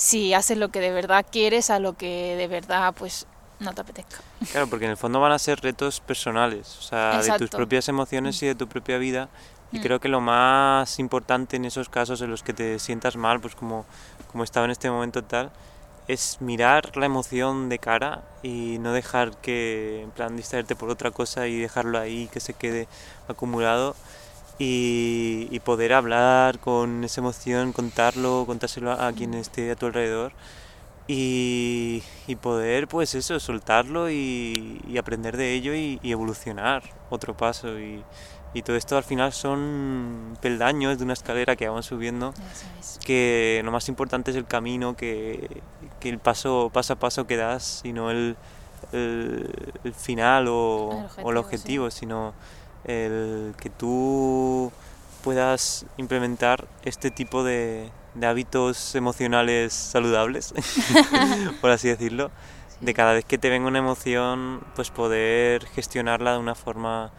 si 0.00 0.32
haces 0.32 0.56
lo 0.56 0.70
que 0.70 0.80
de 0.80 0.92
verdad 0.92 1.26
quieres 1.30 1.68
a 1.68 1.78
lo 1.78 1.92
que 1.92 2.34
de 2.34 2.48
verdad 2.48 2.94
pues 2.96 3.26
no 3.58 3.74
te 3.74 3.82
apetezca. 3.82 4.16
Claro, 4.50 4.66
porque 4.66 4.86
en 4.86 4.92
el 4.92 4.96
fondo 4.96 5.20
van 5.20 5.32
a 5.32 5.38
ser 5.38 5.60
retos 5.60 6.00
personales, 6.00 6.78
o 6.78 6.82
sea, 6.82 7.22
de 7.22 7.30
tus 7.36 7.50
propias 7.50 7.86
emociones 7.90 8.42
y 8.42 8.46
de 8.46 8.54
tu 8.54 8.66
propia 8.66 8.96
vida. 8.96 9.28
Y 9.72 9.78
mm. 9.78 9.82
creo 9.82 10.00
que 10.00 10.08
lo 10.08 10.22
más 10.22 10.98
importante 10.98 11.56
en 11.56 11.66
esos 11.66 11.90
casos 11.90 12.22
en 12.22 12.30
los 12.30 12.42
que 12.42 12.54
te 12.54 12.78
sientas 12.78 13.16
mal, 13.16 13.40
pues 13.40 13.54
como, 13.54 13.84
como 14.32 14.42
estaba 14.42 14.64
en 14.64 14.70
este 14.70 14.90
momento 14.90 15.22
tal, 15.22 15.50
es 16.08 16.38
mirar 16.40 16.96
la 16.96 17.04
emoción 17.04 17.68
de 17.68 17.78
cara 17.78 18.22
y 18.42 18.78
no 18.80 18.94
dejar 18.94 19.36
que, 19.36 20.00
en 20.02 20.12
plan, 20.12 20.34
distraerte 20.34 20.76
por 20.76 20.88
otra 20.88 21.10
cosa 21.10 21.46
y 21.46 21.58
dejarlo 21.58 21.98
ahí, 21.98 22.26
que 22.32 22.40
se 22.40 22.54
quede 22.54 22.88
acumulado 23.28 23.94
y, 24.62 25.58
poder 25.60 25.94
hablar 25.94 26.58
con 26.58 27.02
esa 27.02 27.22
emoción, 27.22 27.72
contarlo, 27.72 28.44
contárselo 28.46 28.92
a, 28.92 29.10
quien 29.12 29.32
esté 29.34 29.70
a 29.70 29.76
tu 29.76 29.86
alrededor 29.86 30.32
y, 31.06 32.02
poder, 32.42 32.86
pues 32.86 33.14
eso, 33.14 33.40
soltarlo 33.40 34.10
y, 34.10 34.96
aprender 34.98 35.38
de 35.38 35.54
ello 35.54 35.74
y, 35.74 35.98
evolucionar 36.02 36.82
otro 37.08 37.34
paso. 37.34 37.80
Y, 37.80 38.04
y 38.52 38.62
todo 38.62 38.76
esto 38.76 38.98
al 38.98 39.04
final 39.04 39.32
son 39.32 40.36
peldaños 40.42 40.98
de 40.98 41.04
una 41.04 41.14
escalera 41.14 41.56
que 41.56 41.66
vamos 41.66 41.86
subiendo, 41.86 42.34
que 43.06 43.62
lo 43.64 43.72
más 43.72 43.88
importante 43.88 44.30
es 44.30 44.36
el 44.36 44.44
camino, 44.44 44.94
que, 44.94 45.62
que, 46.00 46.10
el 46.10 46.18
paso, 46.18 46.70
paso 46.70 46.92
a 46.92 46.96
paso 46.96 47.26
que 47.26 47.36
das, 47.36 47.80
sino 47.82 48.10
el, 48.10 48.36
el, 48.92 49.94
final 49.94 50.48
o 50.48 50.90
el 50.90 51.04
objetivo, 51.06 51.26
o 51.26 51.30
el 51.30 51.36
objetivo 51.38 51.90
sino 51.90 52.34
el 52.84 53.54
que 53.60 53.70
tú 53.70 54.72
puedas 55.22 55.86
implementar 55.96 56.66
este 56.82 57.10
tipo 57.10 57.44
de, 57.44 57.90
de 58.14 58.26
hábitos 58.26 58.94
emocionales 58.94 59.72
saludables, 59.72 60.54
por 61.60 61.70
así 61.70 61.88
decirlo, 61.88 62.30
de 62.80 62.94
cada 62.94 63.12
vez 63.12 63.24
que 63.24 63.38
te 63.38 63.50
venga 63.50 63.68
una 63.68 63.78
emoción, 63.78 64.62
pues 64.74 64.90
poder 64.90 65.66
gestionarla 65.66 66.32
de 66.32 66.38
una 66.38 66.54
forma 66.54 67.12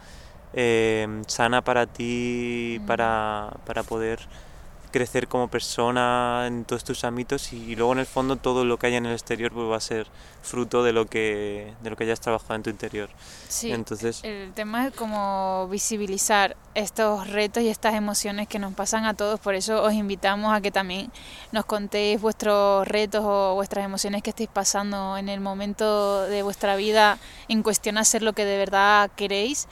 eh, 0.54 1.22
sana 1.26 1.62
para 1.62 1.86
ti, 1.86 2.80
para, 2.86 3.56
para 3.64 3.82
poder 3.82 4.20
crecer 4.92 5.26
como 5.26 5.48
persona 5.48 6.44
en 6.46 6.64
todos 6.64 6.84
tus 6.84 7.02
ámbitos 7.02 7.52
y, 7.52 7.74
luego 7.74 7.92
en 7.92 7.98
el 7.98 8.06
fondo 8.06 8.36
todo 8.36 8.64
lo 8.64 8.78
que 8.78 8.86
haya 8.86 8.98
en 8.98 9.06
el 9.06 9.12
exterior 9.12 9.50
pues 9.50 9.68
va 9.68 9.76
a 9.76 9.80
ser 9.80 10.06
fruto 10.42 10.84
de 10.84 10.92
lo 10.92 11.06
que 11.06 11.72
de 11.82 11.90
lo 11.90 11.96
que 11.96 12.04
hayas 12.04 12.20
trabajado 12.20 12.54
en 12.54 12.62
tu 12.62 12.70
interior. 12.70 13.08
Sí. 13.48 13.72
Entonces, 13.72 14.22
el 14.22 14.52
tema 14.52 14.86
es 14.86 14.94
como 14.94 15.68
visibilizar 15.68 16.56
estos 16.74 17.28
retos 17.28 17.62
y 17.62 17.68
estas 17.68 17.94
emociones 17.94 18.48
que 18.48 18.58
nos 18.58 18.74
pasan 18.74 19.04
a 19.04 19.14
todos, 19.14 19.40
por 19.40 19.54
eso 19.54 19.82
os 19.82 19.92
invitamos 19.92 20.52
a 20.52 20.60
que 20.60 20.70
también 20.70 21.10
nos 21.50 21.64
contéis 21.64 22.20
vuestros 22.20 22.86
retos 22.86 23.22
o 23.24 23.54
vuestras 23.54 23.84
emociones 23.84 24.22
que 24.22 24.30
estéis 24.30 24.50
pasando 24.52 25.16
en 25.16 25.28
el 25.28 25.40
momento 25.40 26.22
de 26.22 26.42
vuestra 26.42 26.76
vida 26.76 27.18
en 27.48 27.62
cuestión 27.62 27.98
a 27.98 28.02
hacer 28.02 28.22
lo 28.22 28.32
que 28.32 28.44
de 28.44 28.58
verdad 28.58 29.10
queréis 29.16 29.68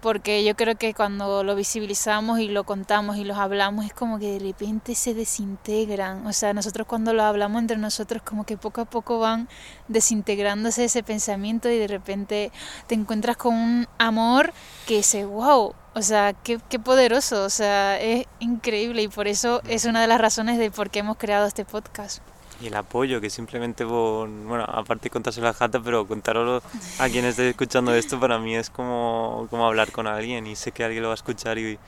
porque 0.00 0.44
yo 0.44 0.54
creo 0.54 0.76
que 0.76 0.94
cuando 0.94 1.42
lo 1.42 1.54
visibilizamos 1.56 2.40
y 2.40 2.48
lo 2.48 2.64
contamos 2.64 3.16
y 3.16 3.24
los 3.24 3.38
hablamos 3.38 3.86
es 3.86 3.92
como 3.92 4.18
que 4.18 4.32
de 4.32 4.38
repente 4.38 4.94
se 4.94 5.14
desintegran. 5.14 6.26
O 6.26 6.32
sea, 6.32 6.52
nosotros 6.52 6.86
cuando 6.86 7.12
lo 7.12 7.22
hablamos 7.22 7.60
entre 7.60 7.76
nosotros 7.76 8.22
como 8.22 8.44
que 8.44 8.56
poco 8.56 8.82
a 8.82 8.84
poco 8.84 9.18
van 9.18 9.48
desintegrándose 9.88 10.84
ese 10.84 11.02
pensamiento 11.02 11.70
y 11.70 11.78
de 11.78 11.88
repente 11.88 12.52
te 12.86 12.94
encuentras 12.94 13.36
con 13.36 13.54
un 13.54 13.88
amor 13.98 14.52
que 14.86 14.98
dice, 14.98 15.24
wow, 15.24 15.74
o 15.94 16.02
sea, 16.02 16.34
qué, 16.34 16.60
qué 16.68 16.78
poderoso, 16.78 17.44
o 17.44 17.50
sea, 17.50 17.98
es 18.00 18.26
increíble 18.38 19.02
y 19.02 19.08
por 19.08 19.28
eso 19.28 19.62
es 19.66 19.86
una 19.86 20.02
de 20.02 20.06
las 20.08 20.20
razones 20.20 20.58
de 20.58 20.70
por 20.70 20.90
qué 20.90 21.00
hemos 21.00 21.16
creado 21.16 21.46
este 21.46 21.64
podcast 21.64 22.22
y 22.60 22.68
el 22.68 22.76
apoyo 22.76 23.20
que 23.20 23.28
simplemente 23.28 23.84
bueno 23.84 24.64
aparte 24.66 25.04
de 25.04 25.10
contárselo 25.10 25.48
a 25.48 25.52
Jata 25.52 25.80
pero 25.80 26.06
contarlo 26.06 26.62
a 26.98 27.08
quien 27.08 27.24
esté 27.24 27.50
escuchando 27.50 27.94
esto 27.94 28.18
para 28.18 28.38
mí 28.38 28.56
es 28.56 28.70
como, 28.70 29.46
como 29.50 29.66
hablar 29.66 29.92
con 29.92 30.06
alguien 30.06 30.46
y 30.46 30.56
sé 30.56 30.72
que 30.72 30.84
alguien 30.84 31.02
lo 31.02 31.08
va 31.08 31.14
a 31.14 31.16
escuchar 31.16 31.58
y, 31.58 31.78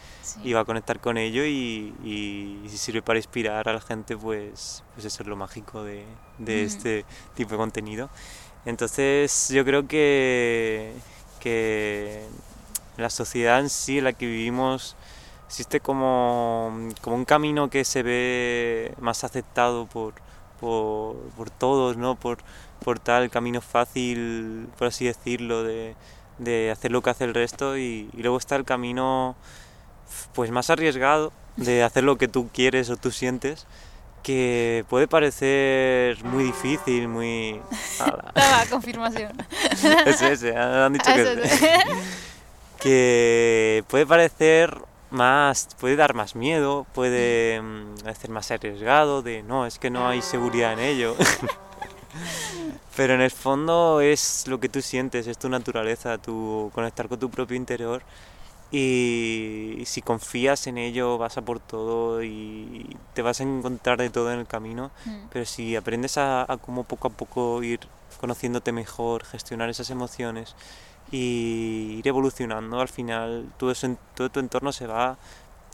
y 0.44 0.52
va 0.52 0.60
a 0.60 0.64
conectar 0.64 1.00
con 1.00 1.16
ello 1.16 1.44
y, 1.44 1.94
y, 2.04 2.68
si 2.68 2.76
sirve 2.76 3.02
para 3.02 3.18
inspirar 3.18 3.68
a 3.68 3.72
la 3.72 3.80
gente 3.80 4.16
pues 4.16 4.82
pues 4.94 5.06
eso 5.06 5.22
es 5.22 5.28
lo 5.28 5.36
mágico 5.36 5.82
de, 5.84 6.04
de 6.38 6.64
este 6.64 7.04
tipo 7.34 7.52
de 7.52 7.56
contenido. 7.56 8.10
Entonces 8.64 9.48
yo 9.48 9.64
creo 9.64 9.86
que 9.88 10.92
que 11.40 12.26
la 12.96 13.10
sociedad 13.10 13.60
en 13.60 13.70
sí 13.70 13.98
en 13.98 14.04
la 14.04 14.12
que 14.12 14.26
vivimos 14.26 14.96
existe 15.46 15.80
como, 15.80 16.90
como 17.00 17.16
un 17.16 17.24
camino 17.24 17.70
que 17.70 17.84
se 17.84 18.02
ve 18.02 18.94
más 19.00 19.24
aceptado 19.24 19.86
por 19.86 20.14
por, 20.60 21.16
por 21.36 21.50
todos, 21.50 21.96
¿no? 21.96 22.14
Por, 22.16 22.38
por 22.84 22.98
tal 22.98 23.30
camino 23.30 23.60
fácil, 23.60 24.68
por 24.78 24.88
así 24.88 25.06
decirlo, 25.06 25.62
de, 25.62 25.94
de 26.38 26.70
hacer 26.70 26.90
lo 26.90 27.02
que 27.02 27.10
hace 27.10 27.24
el 27.24 27.34
resto 27.34 27.76
y, 27.76 28.08
luego 28.14 28.38
está 28.38 28.56
el 28.56 28.64
camino 28.64 29.36
pues 30.34 30.50
más 30.50 30.70
arriesgado 30.70 31.32
de 31.56 31.82
hacer 31.82 32.04
lo 32.04 32.16
que 32.16 32.28
tú 32.28 32.48
quieres 32.52 32.88
o 32.90 32.96
tú 32.96 33.10
sientes 33.10 33.66
que 34.22 34.84
puede 34.88 35.06
parecer 35.08 36.22
muy 36.24 36.44
difícil, 36.44 37.08
muy... 37.08 37.60
Daba 38.34 38.66
confirmación. 38.68 39.32
ese, 40.06 40.32
ese, 40.32 40.56
han 40.56 40.92
dicho 40.92 41.10
que... 41.14 41.82
que 42.80 43.84
puede 43.88 44.06
parecer 44.06 44.76
más, 45.10 45.68
puede 45.78 45.96
dar 45.96 46.14
más 46.14 46.34
miedo, 46.34 46.86
puede 46.94 47.60
mm, 47.60 48.30
más 48.30 48.50
arriesgado, 48.50 49.22
de 49.22 49.42
no, 49.42 49.66
es 49.66 49.78
que 49.78 49.90
no 49.90 50.08
hay 50.08 50.22
seguridad 50.22 50.72
en 50.72 50.80
ello. 50.80 51.16
Pero 52.96 53.14
en 53.14 53.20
el 53.20 53.30
fondo 53.30 54.00
es 54.00 54.46
lo 54.48 54.58
que 54.58 54.68
tú 54.68 54.82
sientes, 54.82 55.26
es 55.26 55.38
tu 55.38 55.48
naturaleza, 55.48 56.18
tu 56.18 56.70
conectar 56.74 57.08
con 57.08 57.18
tu 57.18 57.30
propio 57.30 57.56
interior 57.56 58.02
y 58.70 59.82
si 59.86 60.02
confías 60.02 60.66
en 60.66 60.76
ello 60.76 61.16
vas 61.16 61.38
a 61.38 61.42
por 61.42 61.58
todo 61.58 62.22
y 62.22 62.96
te 63.14 63.22
vas 63.22 63.40
a 63.40 63.44
encontrar 63.44 63.98
de 63.98 64.10
todo 64.10 64.30
en 64.32 64.40
el 64.40 64.46
camino, 64.46 64.90
mm. 65.06 65.28
pero 65.30 65.46
si 65.46 65.74
aprendes 65.74 66.18
a, 66.18 66.42
a 66.42 66.56
como 66.58 66.84
poco 66.84 67.08
a 67.08 67.10
poco 67.10 67.62
ir 67.62 67.80
conociéndote 68.20 68.72
mejor, 68.72 69.24
gestionar 69.24 69.70
esas 69.70 69.90
emociones 69.90 70.54
y 71.10 71.96
ir 71.98 72.08
evolucionando, 72.08 72.80
al 72.80 72.88
final 72.88 73.46
todo, 73.56 73.72
todo 74.14 74.30
tu 74.30 74.40
entorno 74.40 74.72
se 74.72 74.86
va, 74.86 75.16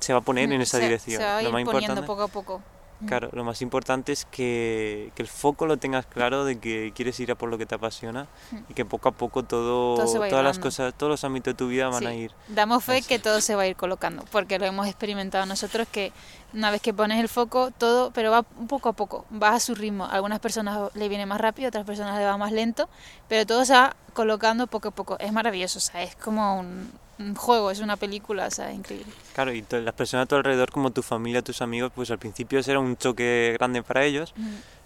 se 0.00 0.12
va 0.12 0.20
a 0.20 0.22
poner 0.22 0.52
en 0.52 0.58
mm, 0.58 0.62
esa 0.62 0.78
dirección. 0.78 1.20
Se 1.20 1.26
va 1.26 1.36
a 1.36 1.42
ir 1.42 1.48
Lo 1.50 1.70
poniendo 1.70 2.04
poco 2.04 2.22
a 2.22 2.28
poco. 2.28 2.62
Mm. 3.00 3.06
Claro, 3.06 3.28
lo 3.32 3.44
más 3.44 3.60
importante 3.62 4.12
es 4.12 4.24
que, 4.24 5.10
que, 5.14 5.22
el 5.22 5.28
foco 5.28 5.66
lo 5.66 5.76
tengas 5.76 6.06
claro 6.06 6.44
de 6.44 6.58
que 6.58 6.92
quieres 6.94 7.18
ir 7.20 7.32
a 7.32 7.34
por 7.34 7.48
lo 7.48 7.58
que 7.58 7.66
te 7.66 7.74
apasiona 7.74 8.28
mm. 8.50 8.56
y 8.68 8.74
que 8.74 8.84
poco 8.84 9.08
a 9.08 9.12
poco 9.12 9.42
todo, 9.42 9.96
todas 9.96 10.44
las 10.44 10.58
cosas, 10.58 10.94
todos 10.94 11.10
los 11.10 11.24
ámbitos 11.24 11.54
de 11.54 11.58
tu 11.58 11.68
vida 11.68 11.88
van 11.88 12.06
a 12.06 12.14
ir. 12.14 12.30
Damos 12.48 12.84
fe 12.84 13.02
que 13.02 13.18
todo 13.18 13.40
se 13.40 13.54
va 13.54 13.62
a 13.62 13.66
ir 13.66 13.76
colocando, 13.76 14.24
porque 14.30 14.58
lo 14.58 14.66
hemos 14.66 14.86
experimentado 14.86 15.44
nosotros 15.46 15.88
que 15.90 16.12
una 16.52 16.70
vez 16.70 16.80
que 16.80 16.94
pones 16.94 17.20
el 17.20 17.28
foco, 17.28 17.72
todo, 17.76 18.12
pero 18.12 18.30
va 18.30 18.42
poco 18.42 18.88
a 18.88 18.92
poco, 18.92 19.26
va 19.30 19.50
a 19.50 19.60
su 19.60 19.74
ritmo. 19.74 20.04
A 20.04 20.12
algunas 20.12 20.38
personas 20.38 20.94
le 20.94 21.08
viene 21.08 21.26
más 21.26 21.40
rápido, 21.40 21.66
a 21.66 21.70
otras 21.70 21.84
personas 21.84 22.18
le 22.18 22.24
va 22.24 22.36
más 22.38 22.52
lento, 22.52 22.88
pero 23.28 23.44
todo 23.44 23.64
se 23.64 23.72
va 23.72 23.96
colocando 24.12 24.68
poco 24.68 24.88
a 24.88 24.90
poco. 24.92 25.18
Es 25.18 25.32
maravilloso, 25.32 25.78
o 25.78 25.82
sea, 25.82 26.02
es 26.02 26.14
como 26.14 26.60
un, 26.60 26.92
un 27.18 27.34
juego, 27.34 27.70
es 27.70 27.80
una 27.80 27.96
película, 27.96 28.46
o 28.46 28.50
sea, 28.50 28.72
increíble. 28.72 29.12
Claro, 29.34 29.52
y 29.52 29.64
las 29.70 29.94
personas 29.94 30.24
a 30.24 30.26
tu 30.26 30.34
alrededor, 30.34 30.70
como 30.70 30.90
tu 30.90 31.02
familia, 31.02 31.42
tus 31.42 31.62
amigos, 31.62 31.92
pues 31.94 32.10
al 32.10 32.18
principio 32.18 32.62
será 32.62 32.78
un 32.78 32.96
choque 32.96 33.54
grande 33.58 33.82
para 33.82 34.04
ellos, 34.04 34.34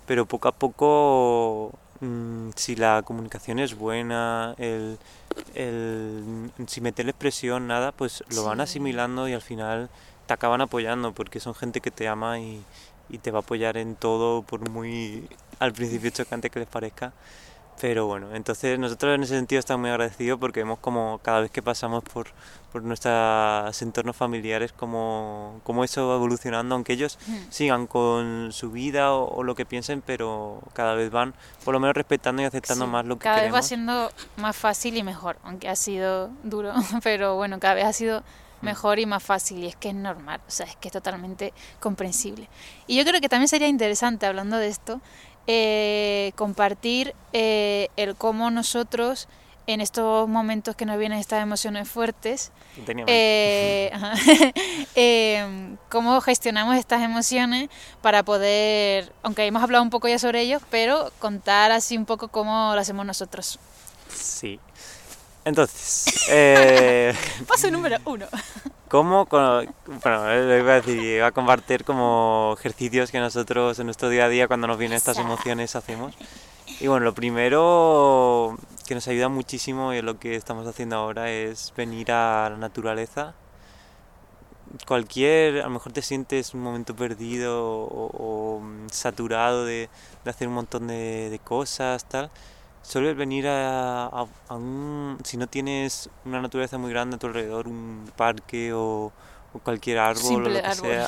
pero 0.06 0.26
poco 0.26 0.49
a 0.49 0.52
poco, 0.52 1.73
mm, 2.00 2.50
si 2.54 2.76
la 2.76 3.02
comunicación 3.02 3.58
es 3.58 3.75
buena, 3.75 4.54
el, 4.58 4.99
el, 5.54 6.50
sin 6.66 6.82
meterles 6.82 7.14
presión, 7.14 7.66
nada, 7.66 7.92
pues 7.92 8.25
lo 8.35 8.44
van 8.44 8.61
asimilando 8.61 9.28
y 9.28 9.32
al 9.32 9.42
final 9.42 9.88
te 10.26 10.35
acaban 10.35 10.61
apoyando, 10.61 11.12
porque 11.12 11.40
son 11.40 11.54
gente 11.54 11.80
que 11.80 11.90
te 11.90 12.08
ama 12.08 12.38
y, 12.38 12.62
y 13.08 13.18
te 13.18 13.30
va 13.30 13.38
a 13.38 13.42
apoyar 13.42 13.76
en 13.76 13.94
todo, 13.97 14.42
por 14.42 14.68
muy 14.68 15.28
al 15.58 15.73
principio 15.73 16.11
chocante 16.11 16.50
que 16.50 16.61
les 16.61 16.68
parezca. 16.68 17.12
Pero 17.80 18.06
bueno, 18.06 18.35
entonces 18.35 18.78
nosotros 18.78 19.14
en 19.14 19.23
ese 19.23 19.37
sentido 19.37 19.61
estamos 19.61 19.82
muy 19.82 19.90
agradecidos 19.90 20.38
porque 20.40 20.61
vemos 20.61 20.80
como 20.80 21.20
cada 21.23 21.40
vez 21.40 21.50
que 21.50 21.62
pasamos 21.62 22.02
por, 22.02 22.26
por 22.73 22.82
nuestros 22.82 23.82
entornos 23.82 24.16
familiares, 24.16 24.73
como, 24.73 25.61
como, 25.62 25.85
eso 25.85 26.08
va 26.08 26.16
evolucionando, 26.16 26.75
aunque 26.75 26.94
ellos 26.94 27.18
sigan 27.50 27.87
con 27.87 28.52
su 28.52 28.73
vida 28.73 29.12
o, 29.12 29.44
lo 29.44 29.54
que 29.54 29.64
piensen, 29.64 30.02
pero 30.02 30.61
cada 30.73 30.94
vez 30.94 31.11
van 31.11 31.35
por 31.64 31.73
lo 31.73 31.78
menos 31.78 31.94
respetando 31.94 32.42
y 32.42 32.47
aceptando 32.47 32.87
más 32.88 33.06
lo 33.06 33.16
que 33.16 33.25
cada 33.25 33.42
vez 33.42 33.54
va 33.54 33.62
siendo 33.62 34.11
más 34.37 34.56
fácil 34.56 34.97
y 34.97 35.04
mejor, 35.04 35.38
aunque 35.44 35.68
ha 35.68 35.76
sido 35.76 36.30
duro, 36.42 36.73
pero 37.04 37.37
bueno, 37.37 37.61
cada 37.61 37.75
vez 37.75 37.85
ha 37.85 37.92
sido 37.92 38.20
mm. 38.61 38.64
mejor 38.64 38.99
y 38.99 39.06
más 39.06 39.23
fácil 39.23 39.62
y 39.62 39.66
es 39.66 39.76
que 39.76 39.90
es 39.90 39.94
normal, 39.94 40.40
o 40.49 40.50
sea, 40.50 40.66
es 40.66 40.75
que 40.76 40.88
es 40.88 40.92
totalmente 40.92 41.52
comprensible. 41.78 42.49
Y 42.88 42.97
yo 42.97 43.04
creo 43.04 43.20
que 43.20 43.28
también 43.28 43.49
sería 43.49 43.68
interesante, 43.68 44.26
hablando 44.26 44.56
de 44.56 44.66
esto, 44.66 45.00
eh, 45.49 46.33
compartir 46.37 47.14
eh, 47.33 47.88
el 47.97 48.14
cómo 48.14 48.50
nosotros 48.50 49.28
en 49.67 49.81
estos 49.81 50.28
momentos 50.28 50.76
que 50.76 50.87
nos 50.87 50.99
vienen 50.99 51.19
estas 51.19 51.43
emociones 51.43 51.88
fuertes, 51.88 52.52
eh, 52.87 53.90
cómo 55.88 56.21
gestionamos 56.21 56.76
estas 56.76 57.02
emociones 57.02 57.69
para 58.00 58.23
poder, 58.23 59.12
aunque 59.23 59.45
hemos 59.47 59.63
hablado 59.63 59.82
un 59.82 59.91
poco 59.91 60.06
ya 60.06 60.19
sobre 60.19 60.43
ellos, 60.43 60.63
pero 60.71 61.11
contar 61.19 61.71
así 61.73 61.97
un 61.97 62.06
poco 62.06 62.28
cómo 62.28 62.73
lo 62.75 62.80
hacemos 62.80 63.04
nosotros. 63.04 63.58
Sí. 64.15 64.61
Entonces, 65.45 66.26
eh, 66.30 67.15
paso 67.47 67.71
número 67.71 67.97
uno. 68.04 68.26
¿Cómo? 68.89 69.27
Bueno, 69.27 69.63
iba 70.03 70.73
a 70.73 70.81
decir, 70.81 70.99
iba 70.99 71.27
a 71.27 71.33
compartir 71.33 71.85
como 71.85 72.57
ejercicios 72.59 73.11
que 73.11 73.19
nosotros 73.21 73.79
en 73.79 73.85
nuestro 73.85 74.09
día 74.09 74.25
a 74.25 74.29
día 74.31 74.49
cuando 74.49 74.67
nos 74.67 74.79
vienen 74.79 74.97
estas 74.97 75.19
emociones 75.19 75.77
hacemos. 75.77 76.15
Y 76.81 76.87
bueno, 76.87 77.05
lo 77.05 77.13
primero 77.13 78.57
que 78.87 78.95
nos 78.95 79.07
ayuda 79.09 79.29
muchísimo 79.29 79.93
y 79.93 80.01
lo 80.01 80.19
que 80.19 80.37
estamos 80.37 80.67
haciendo 80.67 80.97
ahora 80.97 81.31
es 81.31 81.75
venir 81.77 82.11
a 82.13 82.49
la 82.49 82.57
naturaleza. 82.57 83.35
Cualquier, 84.87 85.61
a 85.61 85.65
lo 85.65 85.71
mejor 85.71 85.93
te 85.93 86.01
sientes 86.01 86.55
un 86.55 86.63
momento 86.63 86.97
perdido 86.97 87.89
o, 87.91 88.63
saturado 88.91 89.67
de, 89.67 89.91
de, 90.25 90.31
hacer 90.31 90.49
un 90.49 90.55
montón 90.55 90.87
de, 90.87 91.29
de 91.29 91.39
cosas, 91.39 92.07
tal 92.07 92.31
Suele 92.89 93.13
venir 93.13 93.45
a, 93.47 94.25
un... 94.49 95.19
Si 95.23 95.37
no 95.37 95.47
tienes 95.47 96.09
una 96.25 96.41
naturaleza 96.41 96.79
muy 96.79 96.91
grande 96.91 97.17
a 97.17 97.19
tu 97.19 97.27
alrededor, 97.27 97.69
un 97.69 98.11
parque 98.17 98.73
o, 98.73 99.13
cualquier 99.63 99.99
árbol 99.99 100.47
o 100.47 100.49
lo 100.49 100.63
que 100.63 100.75
sea, 100.75 101.07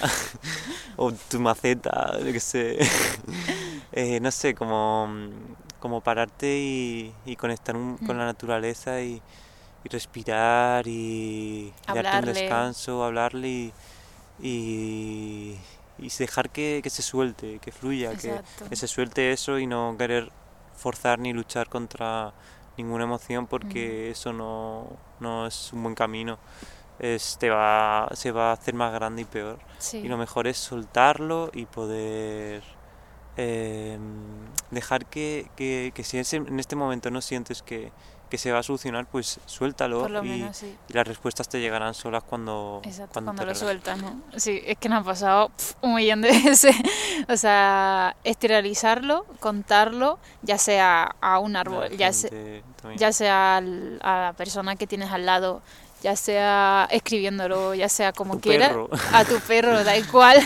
o 0.97 1.11
tu 1.11 1.41
maceta, 1.41 2.19
yo 2.19 2.33
que 2.35 2.41
sé, 2.41 2.79
eh, 3.93 4.21
no 4.21 4.31
sé, 4.31 4.55
como, 4.55 5.09
como 5.79 6.03
pararte 6.03 6.59
y, 6.59 7.15
y 7.25 7.37
conectar 7.37 7.75
con 7.75 7.97
mm. 7.99 8.19
la 8.19 8.27
naturaleza 8.27 9.01
y, 9.01 9.23
respirar 9.85 10.87
y, 10.87 11.73
darte 11.87 12.19
un 12.19 12.35
descanso, 12.35 13.05
hablarle 13.05 13.49
y, 13.49 13.73
y, 14.43 15.59
dejar 16.19 16.51
que, 16.51 16.81
que, 16.83 16.91
se 16.91 17.01
suelte, 17.01 17.59
que 17.59 17.73
fluya, 17.73 18.15
que, 18.17 18.39
que, 18.69 18.77
se 18.77 18.87
suelte 18.87 19.33
eso 19.33 19.59
y 19.59 19.67
no 19.67 19.97
querer 19.97 20.31
forzar 20.81 21.19
ni 21.19 21.33
luchar 21.33 21.69
contra 21.69 22.33
ninguna 22.77 23.05
emoción 23.05 23.47
porque 23.47 24.11
eso 24.11 24.33
no, 24.33 24.87
no, 25.21 25.47
es 25.47 25.73
un 25.73 25.83
buen 25.83 25.95
camino. 25.95 26.39
Es, 26.99 27.39
va, 27.43 28.09
se 28.13 28.31
va 28.31 28.51
a 28.51 28.53
hacer 28.53 28.75
más 28.75 28.93
grande 28.93 29.23
y 29.23 29.25
peor. 29.25 29.59
Y 29.93 30.09
lo 30.09 30.19
mejor 30.19 30.47
es 30.47 30.59
soltarlo 30.59 31.51
y 31.55 31.65
poder 31.67 32.63
em, 33.37 34.01
dejar 34.71 35.07
que, 35.07 35.51
que, 35.57 35.93
que 35.95 36.05
si 36.05 36.19
en 36.19 36.59
este 36.59 36.77
momento 36.77 37.11
no 37.11 37.21
sientes 37.21 37.63
que, 37.63 37.93
que 38.31 38.39
se 38.39 38.53
va 38.53 38.61
a 38.61 38.63
solucionar, 38.63 39.07
pues 39.07 39.41
suéltalo 39.45 40.09
y, 40.25 40.47
las 40.89 41.07
respuestas 41.07 41.49
te 41.49 41.61
llegarán 41.61 41.93
solas 41.93 42.23
cuando, 42.23 42.81
cuando, 43.13 43.45
lo 43.45 43.55
sueltas, 43.55 43.99
¿no? 43.99 44.21
Sí, 44.37 44.63
es 44.65 44.79
que 44.79 44.89
nos 44.89 45.03
ha 45.03 45.05
pasado 45.05 45.51
un 45.83 45.95
millón 45.95 46.23
de 46.23 46.31
veces. 46.45 46.77
o 47.29 47.37
sea, 47.37 48.17
esterilizarlo, 48.25 49.27
contarlo, 49.41 50.19
ya 50.43 50.57
sea 50.57 51.17
a 51.21 51.39
un 51.41 51.57
árbol, 51.57 51.91
ya, 51.97 52.11
ya 52.97 53.13
sea 53.13 53.57
a 53.59 53.61
la 53.61 54.35
persona 54.37 54.77
que 54.77 54.87
tienes 54.87 55.11
al 55.11 55.27
lado, 55.27 55.61
ya 56.03 56.17
sea 56.17 56.89
escribiéndolo, 56.91 57.75
ya 57.75 57.89
sea 57.89 58.13
como 58.13 58.41
quiera, 58.41 58.75
a 59.13 59.25
tu 59.25 59.39
perro, 59.49 59.85
da 59.85 59.97
igual, 59.97 60.39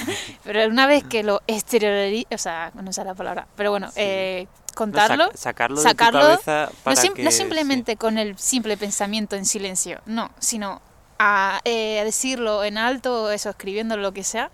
pero 0.42 0.66
una 0.68 0.86
vez 0.86 1.04
que 1.04 1.22
lo 1.22 1.42
exteriorizas, 1.46 2.32
o 2.32 2.38
sea, 2.38 2.72
no 2.74 2.92
sé 2.92 3.04
la 3.04 3.14
palabra, 3.14 3.46
pero 3.56 3.70
bueno, 3.70 3.90
eh, 3.96 4.48
contarlo, 4.74 5.30
sacarlo, 5.34 5.82
de 5.82 5.90
tu 5.90 5.96
cabeza 5.96 6.70
para 6.82 7.02
no, 7.18 7.30
simplemente 7.30 7.96
con 7.96 8.18
el 8.18 8.38
simple 8.38 8.76
pensamiento 8.76 9.36
en 9.36 9.44
silencio, 9.44 10.00
no, 10.06 10.30
sino 10.38 10.80
a, 11.18 11.60
eh, 11.64 12.02
decirlo 12.04 12.64
en 12.64 12.78
alto, 12.78 13.30
eso, 13.30 13.50
escribiéndolo, 13.50 14.02
lo 14.02 14.12
que 14.12 14.24
sea, 14.24 14.50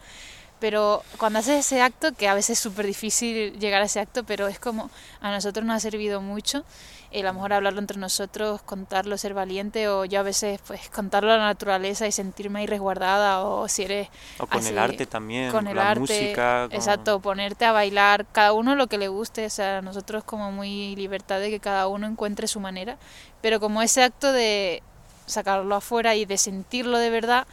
pero 0.60 1.02
cuando 1.16 1.38
haces 1.38 1.66
ese 1.66 1.82
acto, 1.82 2.12
que 2.12 2.28
a 2.28 2.34
veces 2.34 2.50
es 2.50 2.58
súper 2.60 2.86
difícil 2.86 3.58
llegar 3.58 3.82
a 3.82 3.86
ese 3.86 4.00
acto, 4.00 4.24
pero 4.24 4.46
es 4.46 4.58
como 4.58 4.90
a 5.20 5.30
nosotros 5.30 5.64
nos 5.64 5.76
ha 5.76 5.80
servido 5.80 6.20
mucho, 6.20 6.64
el 7.10 7.26
a 7.26 7.30
lo 7.30 7.34
mejor 7.34 7.52
hablarlo 7.52 7.80
entre 7.80 7.98
nosotros, 7.98 8.62
contarlo, 8.62 9.18
ser 9.18 9.34
valiente, 9.34 9.88
o 9.88 10.04
yo 10.04 10.20
a 10.20 10.22
veces 10.22 10.60
pues 10.66 10.88
contarlo 10.90 11.32
a 11.32 11.36
la 11.36 11.44
naturaleza 11.44 12.06
y 12.06 12.12
sentirme 12.12 12.60
ahí 12.60 12.66
resguardada, 12.66 13.42
o 13.42 13.66
si 13.68 13.82
eres... 13.82 14.08
O 14.38 14.46
con 14.46 14.64
el 14.64 14.78
arte 14.78 15.06
también, 15.06 15.50
con 15.50 15.66
el 15.66 15.76
la 15.76 15.90
arte, 15.90 16.00
música. 16.00 16.68
Exacto, 16.70 17.20
ponerte 17.20 17.64
a 17.64 17.72
bailar, 17.72 18.26
cada 18.30 18.52
uno 18.52 18.76
lo 18.76 18.86
que 18.86 18.98
le 18.98 19.08
guste, 19.08 19.46
o 19.46 19.50
sea, 19.50 19.82
nosotros 19.82 20.22
como 20.24 20.52
muy 20.52 20.94
libertad 20.96 21.40
de 21.40 21.50
que 21.50 21.60
cada 21.60 21.88
uno 21.88 22.06
encuentre 22.06 22.46
su 22.46 22.60
manera, 22.60 22.96
pero 23.40 23.58
como 23.58 23.82
ese 23.82 24.02
acto 24.02 24.32
de 24.32 24.82
sacarlo 25.26 25.74
afuera 25.74 26.14
y 26.14 26.24
de 26.26 26.38
sentirlo 26.38 26.98
de 26.98 27.10
verdad, 27.10 27.46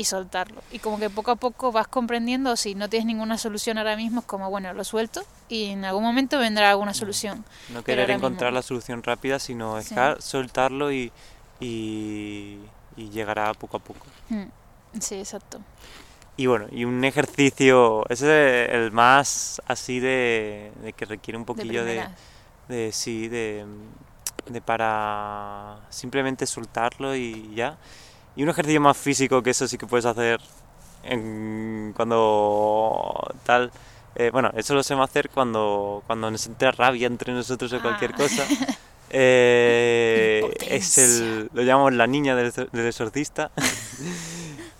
y 0.00 0.04
soltarlo. 0.04 0.62
Y 0.72 0.78
como 0.78 0.98
que 0.98 1.10
poco 1.10 1.30
a 1.30 1.36
poco 1.36 1.72
vas 1.72 1.86
comprendiendo, 1.86 2.56
si 2.56 2.74
no 2.74 2.88
tienes 2.88 3.04
ninguna 3.04 3.36
solución 3.36 3.76
ahora 3.76 3.96
mismo, 3.96 4.20
es 4.20 4.26
como, 4.26 4.48
bueno, 4.48 4.72
lo 4.72 4.82
suelto 4.82 5.22
y 5.46 5.66
en 5.66 5.84
algún 5.84 6.02
momento 6.02 6.38
vendrá 6.38 6.70
alguna 6.70 6.94
solución. 6.94 7.44
No, 7.68 7.84
querer 7.84 8.10
encontrar 8.10 8.50
la 8.54 8.62
solución 8.62 9.02
rápida, 9.02 9.38
sino 9.38 9.76
dejar, 9.76 10.22
soltarlo 10.22 10.90
y, 10.90 11.12
y, 11.60 12.60
llegará 12.96 13.52
poco 13.52 13.76
a 13.76 13.80
poco. 13.80 14.06
Mm, 14.30 14.44
sí, 15.00 15.16
exacto. 15.16 15.60
Y 16.38 16.46
bueno, 16.46 16.64
y 16.72 16.86
un 16.86 17.04
ejercicio, 17.04 18.08
ese 18.08 18.64
es 18.64 18.70
el 18.72 18.92
más 18.92 19.60
así 19.66 20.00
de, 20.00 20.72
de 20.82 20.94
que 20.94 21.04
requiere 21.04 21.36
un 21.36 21.44
poquillo 21.44 21.84
de, 21.84 22.90
sí, 22.92 23.28
de, 23.28 23.66
de 24.46 24.60
para 24.62 25.80
simplemente 25.90 26.46
soltarlo 26.46 27.14
y 27.14 27.54
ya. 27.54 27.76
Y 28.36 28.42
un 28.42 28.48
ejercicio 28.48 28.80
más 28.80 28.96
físico 28.96 29.42
que 29.42 29.50
eso 29.50 29.66
sí 29.68 29.76
que 29.78 29.86
puedes 29.86 30.06
hacer 30.06 30.40
en- 31.02 31.92
cuando 31.96 33.32
tal. 33.44 33.70
eh, 34.16 34.30
bueno, 34.32 34.50
eso 34.56 34.74
lo 34.74 34.82
sabemos 34.82 35.08
hacer 35.08 35.30
cuando, 35.30 36.02
cuando 36.06 36.30
nos 36.30 36.44
entra 36.46 36.72
rabia 36.72 37.06
entre 37.06 37.32
nosotros 37.32 37.72
o 37.72 37.80
cualquier 37.80 38.12
Ah. 38.14 38.16
cosa. 38.16 38.44
Eh, 39.12 40.54
es 40.68 40.96
el, 40.98 41.50
lo 41.52 41.62
llamamos 41.62 41.92
la 41.94 42.06
niña 42.06 42.36
del, 42.36 42.52
del 42.52 42.86
exorcista. 42.86 43.50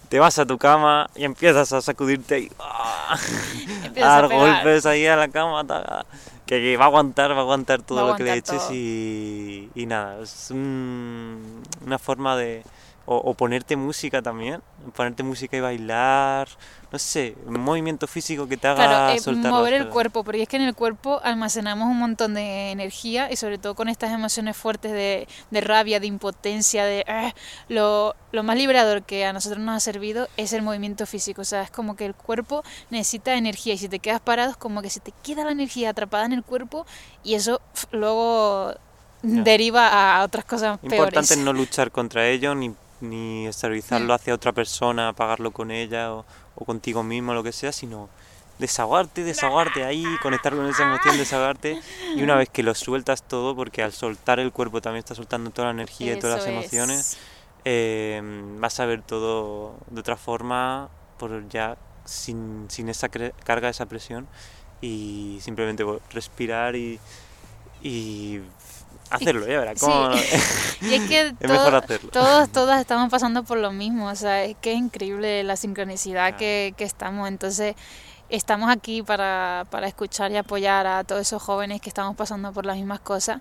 Te 0.09 0.21
vas 0.21 0.39
a 0.39 0.47
tu 0.47 0.57
cama 0.57 1.11
y 1.17 1.25
empiezas 1.25 1.73
a 1.73 1.81
sacudirte 1.83 2.39
y 2.39 2.53
¡ah! 2.61 3.17
A 3.97 4.07
a 4.07 4.21
dar 4.21 4.29
pegar. 4.29 4.55
golpes 4.65 4.87
ahí 4.87 5.05
a 5.07 5.17
la 5.17 5.27
cama, 5.29 5.67
ta- 5.67 6.07
que, 6.47 6.61
que 6.61 6.77
va 6.77 6.85
a 6.85 6.89
aguantar, 6.89 7.33
va 7.33 7.39
a 7.39 7.41
aguantar 7.41 7.83
todo 7.83 7.97
Va 7.99 8.03
a 8.05 8.11
lo 8.13 8.17
que 8.17 8.23
le 8.23 8.35
eches 8.35 8.71
y, 8.71 9.69
y 9.75 9.87
nada, 9.87 10.23
es 10.23 10.49
un- 10.53 11.63
una 11.85 11.99
forma 11.99 12.37
de... 12.37 12.63
O, 13.07 13.17
o 13.17 13.35
ponerte 13.35 13.75
música 13.77 14.23
también, 14.23 14.61
ponerte 14.95 15.25
música 15.25 15.57
y 15.57 15.61
bailar, 15.61 16.47
no 16.93 16.99
sé, 16.99 17.35
un 17.45 17.59
movimiento 17.59 18.07
físico 18.07 18.47
que 18.47 18.57
te 18.57 18.69
haga 18.69 18.87
Claro, 18.87 19.15
eh, 19.15 19.19
soltar 19.19 19.51
mover 19.51 19.73
el 19.75 19.89
cuerpo, 19.89 20.23
porque 20.23 20.43
es 20.43 20.49
que 20.49 20.57
en 20.57 20.63
el 20.63 20.75
cuerpo 20.77 21.19
almacenamos 21.25 21.89
un 21.89 21.99
montón 21.99 22.35
de 22.35 22.71
energía 22.71 23.33
y 23.33 23.35
sobre 23.37 23.59
todo 23.59 23.75
con 23.75 23.89
estas 23.89 24.13
emociones 24.13 24.57
fuertes 24.57 24.93
de, 24.93 25.27
de 25.51 25.61
rabia, 25.61 25.99
de 25.99 26.07
impotencia, 26.07 26.85
de... 26.85 27.05
"Ah", 27.09 27.35
lo, 27.69 28.15
lo 28.31 28.43
más 28.45 28.57
liberador 28.57 29.03
que 29.03 29.25
a 29.25 29.33
nosotros 29.33 29.59
nos 29.61 29.75
ha 29.77 29.81
servido 29.81 30.29
es 30.37 30.53
el 30.53 30.63
movimiento 30.63 31.05
físico, 31.05 31.41
o 31.43 31.45
sea, 31.45 31.63
es 31.63 31.71
como 31.71 31.97
que 31.97 32.07
el 32.07 32.15
cuerpo 32.15 32.63
necesita 32.91 33.35
energía 33.35 33.75
y 33.75 33.79
si 33.79 33.89
te 33.89 33.99
quedas 33.99 34.21
parado 34.21 34.53
es 34.53 34.57
como 34.57 34.83
que 34.83 34.91
se 34.91 35.01
te 35.01 35.13
queda 35.25 35.43
la 35.45 35.51
energía 35.53 35.91
atrapada 35.91 36.27
en 36.27 36.33
el 36.35 36.45
cuerpo 36.45 36.87
y 37.25 37.35
eso 37.35 37.61
luego 37.91 38.73
deriva 39.23 40.17
a 40.19 40.23
otras 40.25 40.45
cosas 40.45 40.79
Importante 40.83 41.29
peores. 41.29 41.45
no 41.45 41.53
luchar 41.53 41.91
contra 41.91 42.27
ello, 42.29 42.55
ni, 42.55 42.73
ni 43.01 43.47
exteriorizarlo 43.47 44.09
Mm. 44.09 44.17
hacia 44.17 44.35
otra 44.35 44.53
persona, 44.53 45.13
pagarlo 45.13 45.51
con 45.53 45.71
ella 45.71 46.13
o, 46.13 46.25
o 46.57 46.65
contigo 46.65 47.03
mismo, 47.03 47.35
lo 47.35 47.43
que 47.43 47.53
sea, 47.53 47.73
sino 47.73 48.09
desahogarte, 48.59 49.25
desahogarte 49.25 49.85
ahí, 49.85 50.05
conectar 50.23 50.55
con 50.55 50.67
esa 50.69 50.83
emoción, 50.83 51.17
desahogarte. 51.17 51.81
Y 52.17 52.23
una 52.23 52.35
vez 52.37 52.49
que 52.51 52.63
lo 52.63 52.75
sueltas 52.75 53.23
todo, 53.23 53.57
porque 53.57 53.83
al 53.83 53.93
soltar 53.93 54.39
el 54.39 54.53
cuerpo 54.53 54.83
también 54.83 54.99
estás 55.01 55.17
soltando 55.17 55.51
toda 55.51 55.67
la 55.69 55.73
energía 55.73 56.13
y 56.13 56.19
todas 56.19 56.39
las 56.41 56.47
emociones, 56.49 56.99
es. 57.01 57.19
eh, 57.65 58.21
vas 58.59 58.79
a 58.81 58.85
ver 58.87 59.01
todo 59.03 59.75
de 59.89 60.01
otra 60.01 60.17
forma, 60.17 60.89
por 61.19 61.49
ya 61.49 61.77
sin, 62.05 62.67
sin 62.69 62.89
esa 62.91 63.09
carga, 63.09 63.69
esa 63.71 63.87
presión, 63.87 64.27
y 64.83 65.39
simplemente 65.41 65.85
respirar 66.13 66.77
y, 66.77 66.99
y 67.83 68.41
hacerlo, 69.11 69.47
ya 69.47 69.59
verás. 69.61 69.79
sí. 69.79 69.87
cómo- 69.87 70.11
Y 70.83 70.95
es 70.95 71.09
que 71.09 71.21
es 71.29 71.35
todo- 71.41 71.65
todos, 72.13 72.49
todas 72.51 72.81
estamos 72.81 73.11
pasando 73.11 73.43
por 73.45 73.59
lo 73.59 73.71
mismo, 73.73 74.07
o 74.09 74.15
sea, 74.17 74.45
es 74.45 74.57
que 74.61 74.73
es 74.73 74.79
increíble 74.79 75.43
la 75.45 75.57
sincronicidad 75.57 76.37
que, 76.37 76.75
que 76.77 76.85
estamos, 76.85 77.29
entonces 77.29 77.75
estamos 78.31 78.71
aquí 78.71 79.03
para, 79.03 79.67
para 79.71 79.87
escuchar 79.89 80.31
y 80.33 80.37
apoyar 80.37 80.87
a 80.87 81.05
todos 81.05 81.23
esos 81.23 81.43
jóvenes 81.43 81.81
que 81.81 81.89
estamos 81.89 82.17
pasando 82.17 82.53
por 82.53 82.65
las 82.65 82.77
mismas 82.77 83.01
cosas 83.01 83.41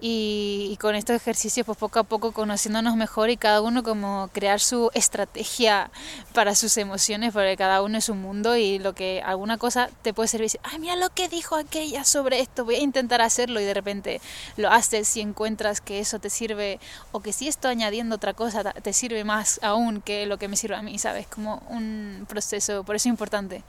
y, 0.00 0.68
y 0.70 0.76
con 0.76 0.94
estos 0.94 1.16
ejercicios 1.16 1.64
pues 1.64 1.78
poco 1.78 1.98
a 1.98 2.04
poco 2.04 2.32
conociéndonos 2.32 2.96
mejor 2.96 3.30
y 3.30 3.36
cada 3.36 3.62
uno 3.62 3.82
como 3.82 4.28
crear 4.32 4.60
su 4.60 4.90
estrategia 4.92 5.90
para 6.34 6.54
sus 6.54 6.76
emociones, 6.76 7.32
porque 7.32 7.56
cada 7.56 7.82
uno 7.82 7.96
es 7.96 8.08
un 8.08 8.20
mundo 8.20 8.56
y 8.56 8.78
lo 8.78 8.94
que 8.94 9.22
alguna 9.24 9.56
cosa 9.56 9.88
te 10.02 10.12
puede 10.12 10.28
servir, 10.28 10.46
decir, 10.46 10.60
ay 10.64 10.78
mira 10.78 10.96
lo 10.96 11.08
que 11.10 11.28
dijo 11.28 11.56
aquella 11.56 12.04
sobre 12.04 12.40
esto, 12.40 12.64
voy 12.64 12.74
a 12.76 12.80
intentar 12.80 13.22
hacerlo 13.22 13.60
y 13.60 13.64
de 13.64 13.74
repente 13.74 14.20
lo 14.56 14.70
haces 14.70 15.16
y 15.16 15.22
encuentras 15.22 15.80
que 15.80 16.00
eso 16.00 16.18
te 16.18 16.28
sirve 16.28 16.78
o 17.12 17.20
que 17.20 17.32
si 17.32 17.48
esto 17.48 17.68
añadiendo 17.68 18.16
otra 18.16 18.34
cosa 18.34 18.64
te 18.72 18.92
sirve 18.92 19.24
más 19.24 19.60
aún 19.62 20.02
que 20.02 20.26
lo 20.26 20.38
que 20.38 20.48
me 20.48 20.56
sirve 20.56 20.76
a 20.76 20.82
mí, 20.82 20.98
¿sabes? 20.98 21.26
Como 21.26 21.62
un 21.70 22.26
proceso, 22.28 22.84
por 22.84 22.96
eso 22.96 23.08
es 23.08 23.12
importante 23.12 23.62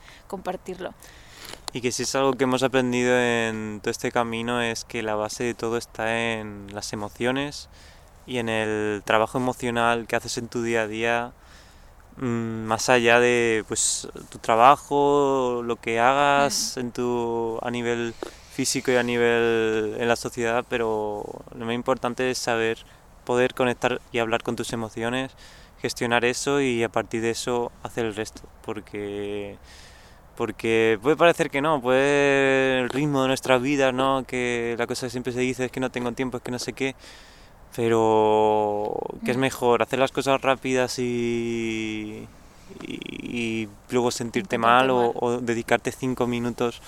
compartirlo. 0.58 0.94
Y 1.72 1.80
que 1.80 1.92
si 1.92 2.04
es 2.04 2.14
algo 2.14 2.32
que 2.32 2.44
hemos 2.44 2.62
aprendido 2.62 3.18
en 3.18 3.80
todo 3.82 3.90
este 3.90 4.10
camino 4.10 4.62
es 4.62 4.84
que 4.84 5.02
la 5.02 5.14
base 5.14 5.44
de 5.44 5.54
todo 5.54 5.76
está 5.76 6.18
en 6.18 6.68
las 6.72 6.92
emociones 6.92 7.68
y 8.26 8.38
en 8.38 8.48
el 8.48 9.02
trabajo 9.04 9.38
emocional 9.38 10.06
que 10.06 10.16
haces 10.16 10.38
en 10.38 10.48
tu 10.48 10.62
día 10.62 10.82
a 10.82 10.86
día, 10.86 11.32
mm, 12.16 12.64
más 12.64 12.88
allá 12.88 13.20
de 13.20 13.64
pues 13.68 14.08
tu 14.30 14.38
trabajo, 14.38 15.62
lo 15.64 15.76
que 15.76 16.00
hagas 16.00 16.76
en 16.78 16.92
tu 16.92 17.58
a 17.62 17.70
nivel 17.70 18.14
físico 18.52 18.90
y 18.90 18.96
a 18.96 19.02
nivel 19.02 19.96
en 19.98 20.08
la 20.08 20.16
sociedad, 20.16 20.64
pero 20.68 21.24
lo 21.54 21.66
más 21.66 21.74
importante 21.74 22.30
es 22.30 22.38
saber 22.38 22.78
poder 23.24 23.54
conectar 23.54 24.00
y 24.10 24.18
hablar 24.20 24.42
con 24.42 24.56
tus 24.56 24.72
emociones, 24.72 25.32
gestionar 25.80 26.24
eso 26.24 26.60
y 26.60 26.82
a 26.82 26.88
partir 26.88 27.20
de 27.22 27.30
eso 27.30 27.72
hacer 27.82 28.06
el 28.06 28.14
resto, 28.16 28.42
porque 28.64 29.58
porque 30.38 31.00
puede 31.02 31.16
parecer 31.16 31.50
que 31.50 31.60
no, 31.60 31.82
puede 31.82 32.80
el 32.80 32.90
ritmo 32.90 33.22
de 33.22 33.28
nuestras 33.28 33.60
vidas, 33.60 33.92
¿no? 33.92 34.24
Que 34.26 34.76
la 34.78 34.86
cosa 34.86 35.06
que 35.06 35.10
siempre 35.10 35.32
se 35.32 35.40
dice 35.40 35.64
es 35.66 35.72
que 35.72 35.80
no 35.80 35.90
tengo 35.90 36.12
tiempo, 36.12 36.36
es 36.38 36.44
que 36.44 36.52
no 36.52 36.60
sé 36.60 36.74
qué, 36.74 36.94
pero 37.76 38.94
que 39.24 39.32
es 39.32 39.36
Mm. 39.36 39.40
mejor 39.40 39.82
hacer 39.82 39.98
las 39.98 40.12
cosas 40.12 40.40
rápidas 40.40 40.98
y, 41.00 42.28
y, 42.80 42.98
y 43.62 43.68
luego 43.90 44.10
sentirte 44.12 44.58
mal 44.58 44.90
o, 44.90 45.12
o 45.14 45.38
dedicarte 45.40 45.92
cinco 45.92 46.26
minutos 46.26 46.82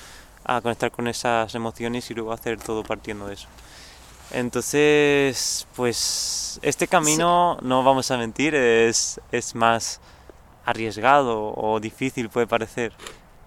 a 0.45 0.61
conectar 0.61 0.93
con 0.93 1.09
esas 1.09 1.55
emociones 1.55 2.11
y 2.11 2.15
luego 2.15 2.33
hacer 2.33 2.61
todo 2.61 2.85
partiendo 2.85 3.27
de 3.27 3.35
eso. 3.35 3.49
Entonces, 4.31 5.67
pues 5.77 6.61
este 6.63 6.89
camino, 6.89 7.59
no 7.63 7.83
vamos 7.83 8.11
a 8.13 8.17
mentir, 8.19 8.55
es, 8.55 9.21
es 9.33 9.55
más 9.57 10.01
arriesgado 10.65 11.53
o 11.57 11.81
difícil 11.81 12.29
puede 12.31 12.47
parecer 12.47 12.93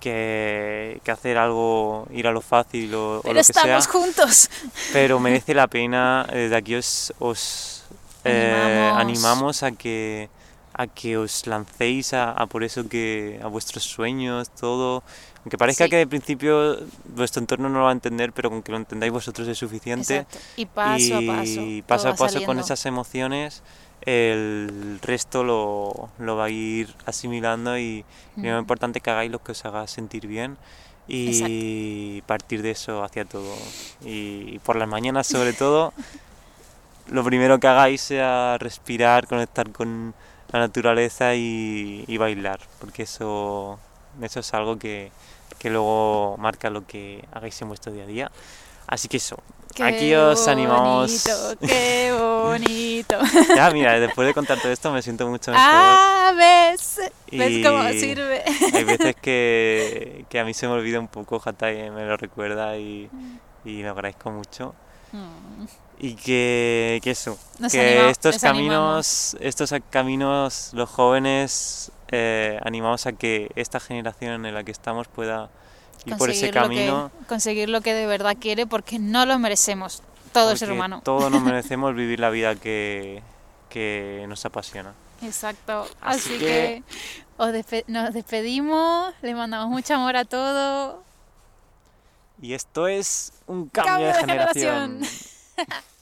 que, 0.03 0.99
que 1.03 1.11
hacer 1.11 1.37
algo, 1.37 2.07
ir 2.11 2.27
a 2.27 2.31
lo 2.31 2.41
fácil 2.41 2.93
o, 2.95 3.19
o 3.19 3.21
Pero 3.21 3.33
lo 3.33 3.39
que 3.39 3.53
sea, 3.53 3.61
estamos 3.63 3.87
juntos. 3.87 4.49
pero 4.91 5.19
merece 5.19 5.53
la 5.53 5.67
pena. 5.67 6.25
eh, 6.31 6.37
Desde 6.43 6.55
aquí 6.57 6.75
os, 6.75 7.13
os 7.19 7.83
eh, 8.25 8.91
Animamos. 8.95 9.63
a 9.63 9.71
que 9.71 10.29
a 10.75 10.87
que 10.87 11.17
os 11.17 11.45
lancéis 11.45 12.13
a, 12.13 12.31
a 12.31 12.47
por 12.47 12.63
eso 12.63 12.89
que 12.89 13.39
a 13.43 13.47
vuestros 13.47 13.83
sueños, 13.83 14.49
todo. 14.49 15.03
Aunque 15.45 15.57
parezca 15.57 15.83
Sí. 15.85 15.89
que 15.91 15.97
de 15.97 16.07
principio 16.07 16.77
vuestro 17.05 17.39
entorno 17.41 17.69
no 17.69 17.77
lo 17.79 17.83
va 17.85 17.91
a 17.91 17.99
entender, 17.99 18.31
pero 18.33 18.49
con 18.49 18.63
que 18.63 18.71
lo 18.71 18.77
entendáis 18.77 19.11
vosotros 19.11 19.47
es 19.47 19.57
suficiente 19.57 20.25
Exacto. 20.25 20.39
Y 20.55 20.65
paso 20.65 21.15
a 21.17 21.21
paso. 21.21 21.61
y 21.61 21.81
paso 21.83 22.07
a 22.09 22.11
paso 22.15 22.23
con 22.45 22.57
saliendo. 22.57 22.61
esas 22.63 22.85
emociones 22.87 23.61
el 24.05 24.99
resto 25.01 25.43
lo, 25.43 26.09
lo 26.19 26.35
va 26.35 26.45
a 26.45 26.49
ir 26.49 26.93
asimilando 27.05 27.77
y, 27.77 28.05
y 28.41 28.47
lo 28.47 28.57
Mm. 28.57 28.59
importante 28.59 29.01
que 29.01 29.09
hagáis 29.11 29.31
lo 29.31 29.39
que 29.43 29.51
os 29.53 29.65
haga 29.65 29.87
sentir 29.87 30.27
bien 30.27 30.57
y 31.07 32.21
partir 32.27 32.61
de 32.61 32.71
eso 32.71 33.03
hacia 33.03 33.25
todo. 33.25 33.71
Y 34.05 34.59
por 34.59 34.75
las 34.77 34.87
mañanas 34.87 35.27
sobre 35.27 35.53
todo 35.53 35.93
lo 37.07 37.23
primero 37.23 37.59
que 37.59 37.67
hagáis 37.67 38.01
sea 38.01 38.57
respirar 38.59 39.27
conectar 39.27 39.71
con 39.71 40.13
la 40.51 40.59
naturaleza 40.59 41.35
y, 41.35 42.05
y 42.07 42.17
bailar 42.17 42.59
porque 42.79 43.03
eso 43.03 43.79
eso 44.21 44.39
es 44.39 44.53
algo 44.53 44.77
que, 44.77 45.11
que 45.59 45.69
luego 45.69 46.35
marca 46.37 46.69
lo 46.69 46.85
que 46.85 47.25
hagáis 47.33 47.61
en 47.61 47.67
vuestro 47.69 47.91
día 47.91 48.03
a 48.03 48.07
día 48.07 48.31
así 48.87 49.07
que 49.07 49.17
eso 49.17 49.37
Qué 49.75 49.81
Aquí 49.83 50.13
os 50.13 50.47
animamos. 50.47 51.23
bonito, 51.25 51.59
Qué 51.67 52.13
bonito. 52.15 53.17
Ya, 53.55 53.71
mira, 53.71 53.99
después 53.99 54.27
de 54.27 54.33
contar 54.35 54.59
todo 54.61 54.71
esto 54.71 54.91
me 54.91 55.01
siento 55.01 55.27
mucho 55.27 55.49
mejor. 55.49 55.65
ah, 55.67 56.31
ves. 56.37 56.99
¿Ves 57.31 57.65
cómo 57.65 57.89
Y 57.89 57.99
sirve? 57.99 58.43
Hay 58.71 58.83
veces 58.83 59.15
que, 59.19 60.25
que 60.29 60.39
a 60.39 60.45
mí 60.45 60.53
se 60.53 60.67
me 60.67 60.73
olvida 60.73 60.99
un 60.99 61.07
poco, 61.07 61.39
Jata, 61.39 61.71
y 61.71 61.89
me 61.89 62.05
lo 62.05 62.15
recuerda 62.17 62.77
y, 62.77 63.09
y 63.65 63.81
lo 63.81 63.89
agradezco 63.91 64.29
mucho. 64.29 64.75
Mm. 65.11 65.65
Y 65.99 66.15
que, 66.17 66.99
que 67.03 67.09
eso, 67.11 67.39
Nos 67.57 67.71
que 67.71 67.79
anima- 67.97 68.09
estos 68.11 68.43
animamos. 68.43 69.31
caminos, 69.33 69.37
estos 69.39 69.73
caminos, 69.89 70.69
los 70.73 70.87
jóvenes, 70.89 71.91
eh, 72.09 72.59
animamos 72.63 73.07
a 73.07 73.13
que 73.13 73.49
esta 73.55 73.79
generación 73.79 74.45
en 74.45 74.53
la 74.53 74.63
que 74.63 74.71
estamos 74.71 75.07
pueda 75.07 75.49
ir 76.05 76.17
por 76.17 76.29
ese 76.29 76.47
lo 76.47 76.53
camino. 76.53 77.11
que- 77.19 77.25
conseguir 77.27 77.69
lo 77.69 77.81
que 77.81 77.93
de 77.93 78.05
verdad 78.05 78.35
quiere 78.39 78.65
porque 78.67 78.99
no 78.99 79.25
lo 79.25 79.37
merecemos. 79.39 80.01
Todo 80.31 80.55
ser 80.57 80.71
humano. 80.71 81.01
Todos 81.03 81.29
nos 81.31 81.41
merecemos 81.43 81.95
vivir 81.95 82.19
la 82.19 82.29
vida 82.29 82.55
que, 82.55 83.21
que 83.69 84.25
nos 84.27 84.43
apasiona. 84.45 84.93
Exacto. 85.21 85.87
Así 86.01 86.29
Así, 86.33 86.39
que- 86.39 86.45
que, 86.45 86.83
os 87.37 87.49
despe- 87.49 87.83
nos 87.87 88.13
despedimos, 88.13 89.13
le 89.21 89.35
mandamos 89.35 89.69
mucho 89.69 89.93
amor 89.95 90.15
a 90.17 90.25
todo. 90.25 91.03
Y 92.41 92.53
esto 92.53 92.87
es 92.87 93.31
un 93.47 93.69
cambio, 93.69 94.07
de 94.07 94.13
generación. 94.15 95.01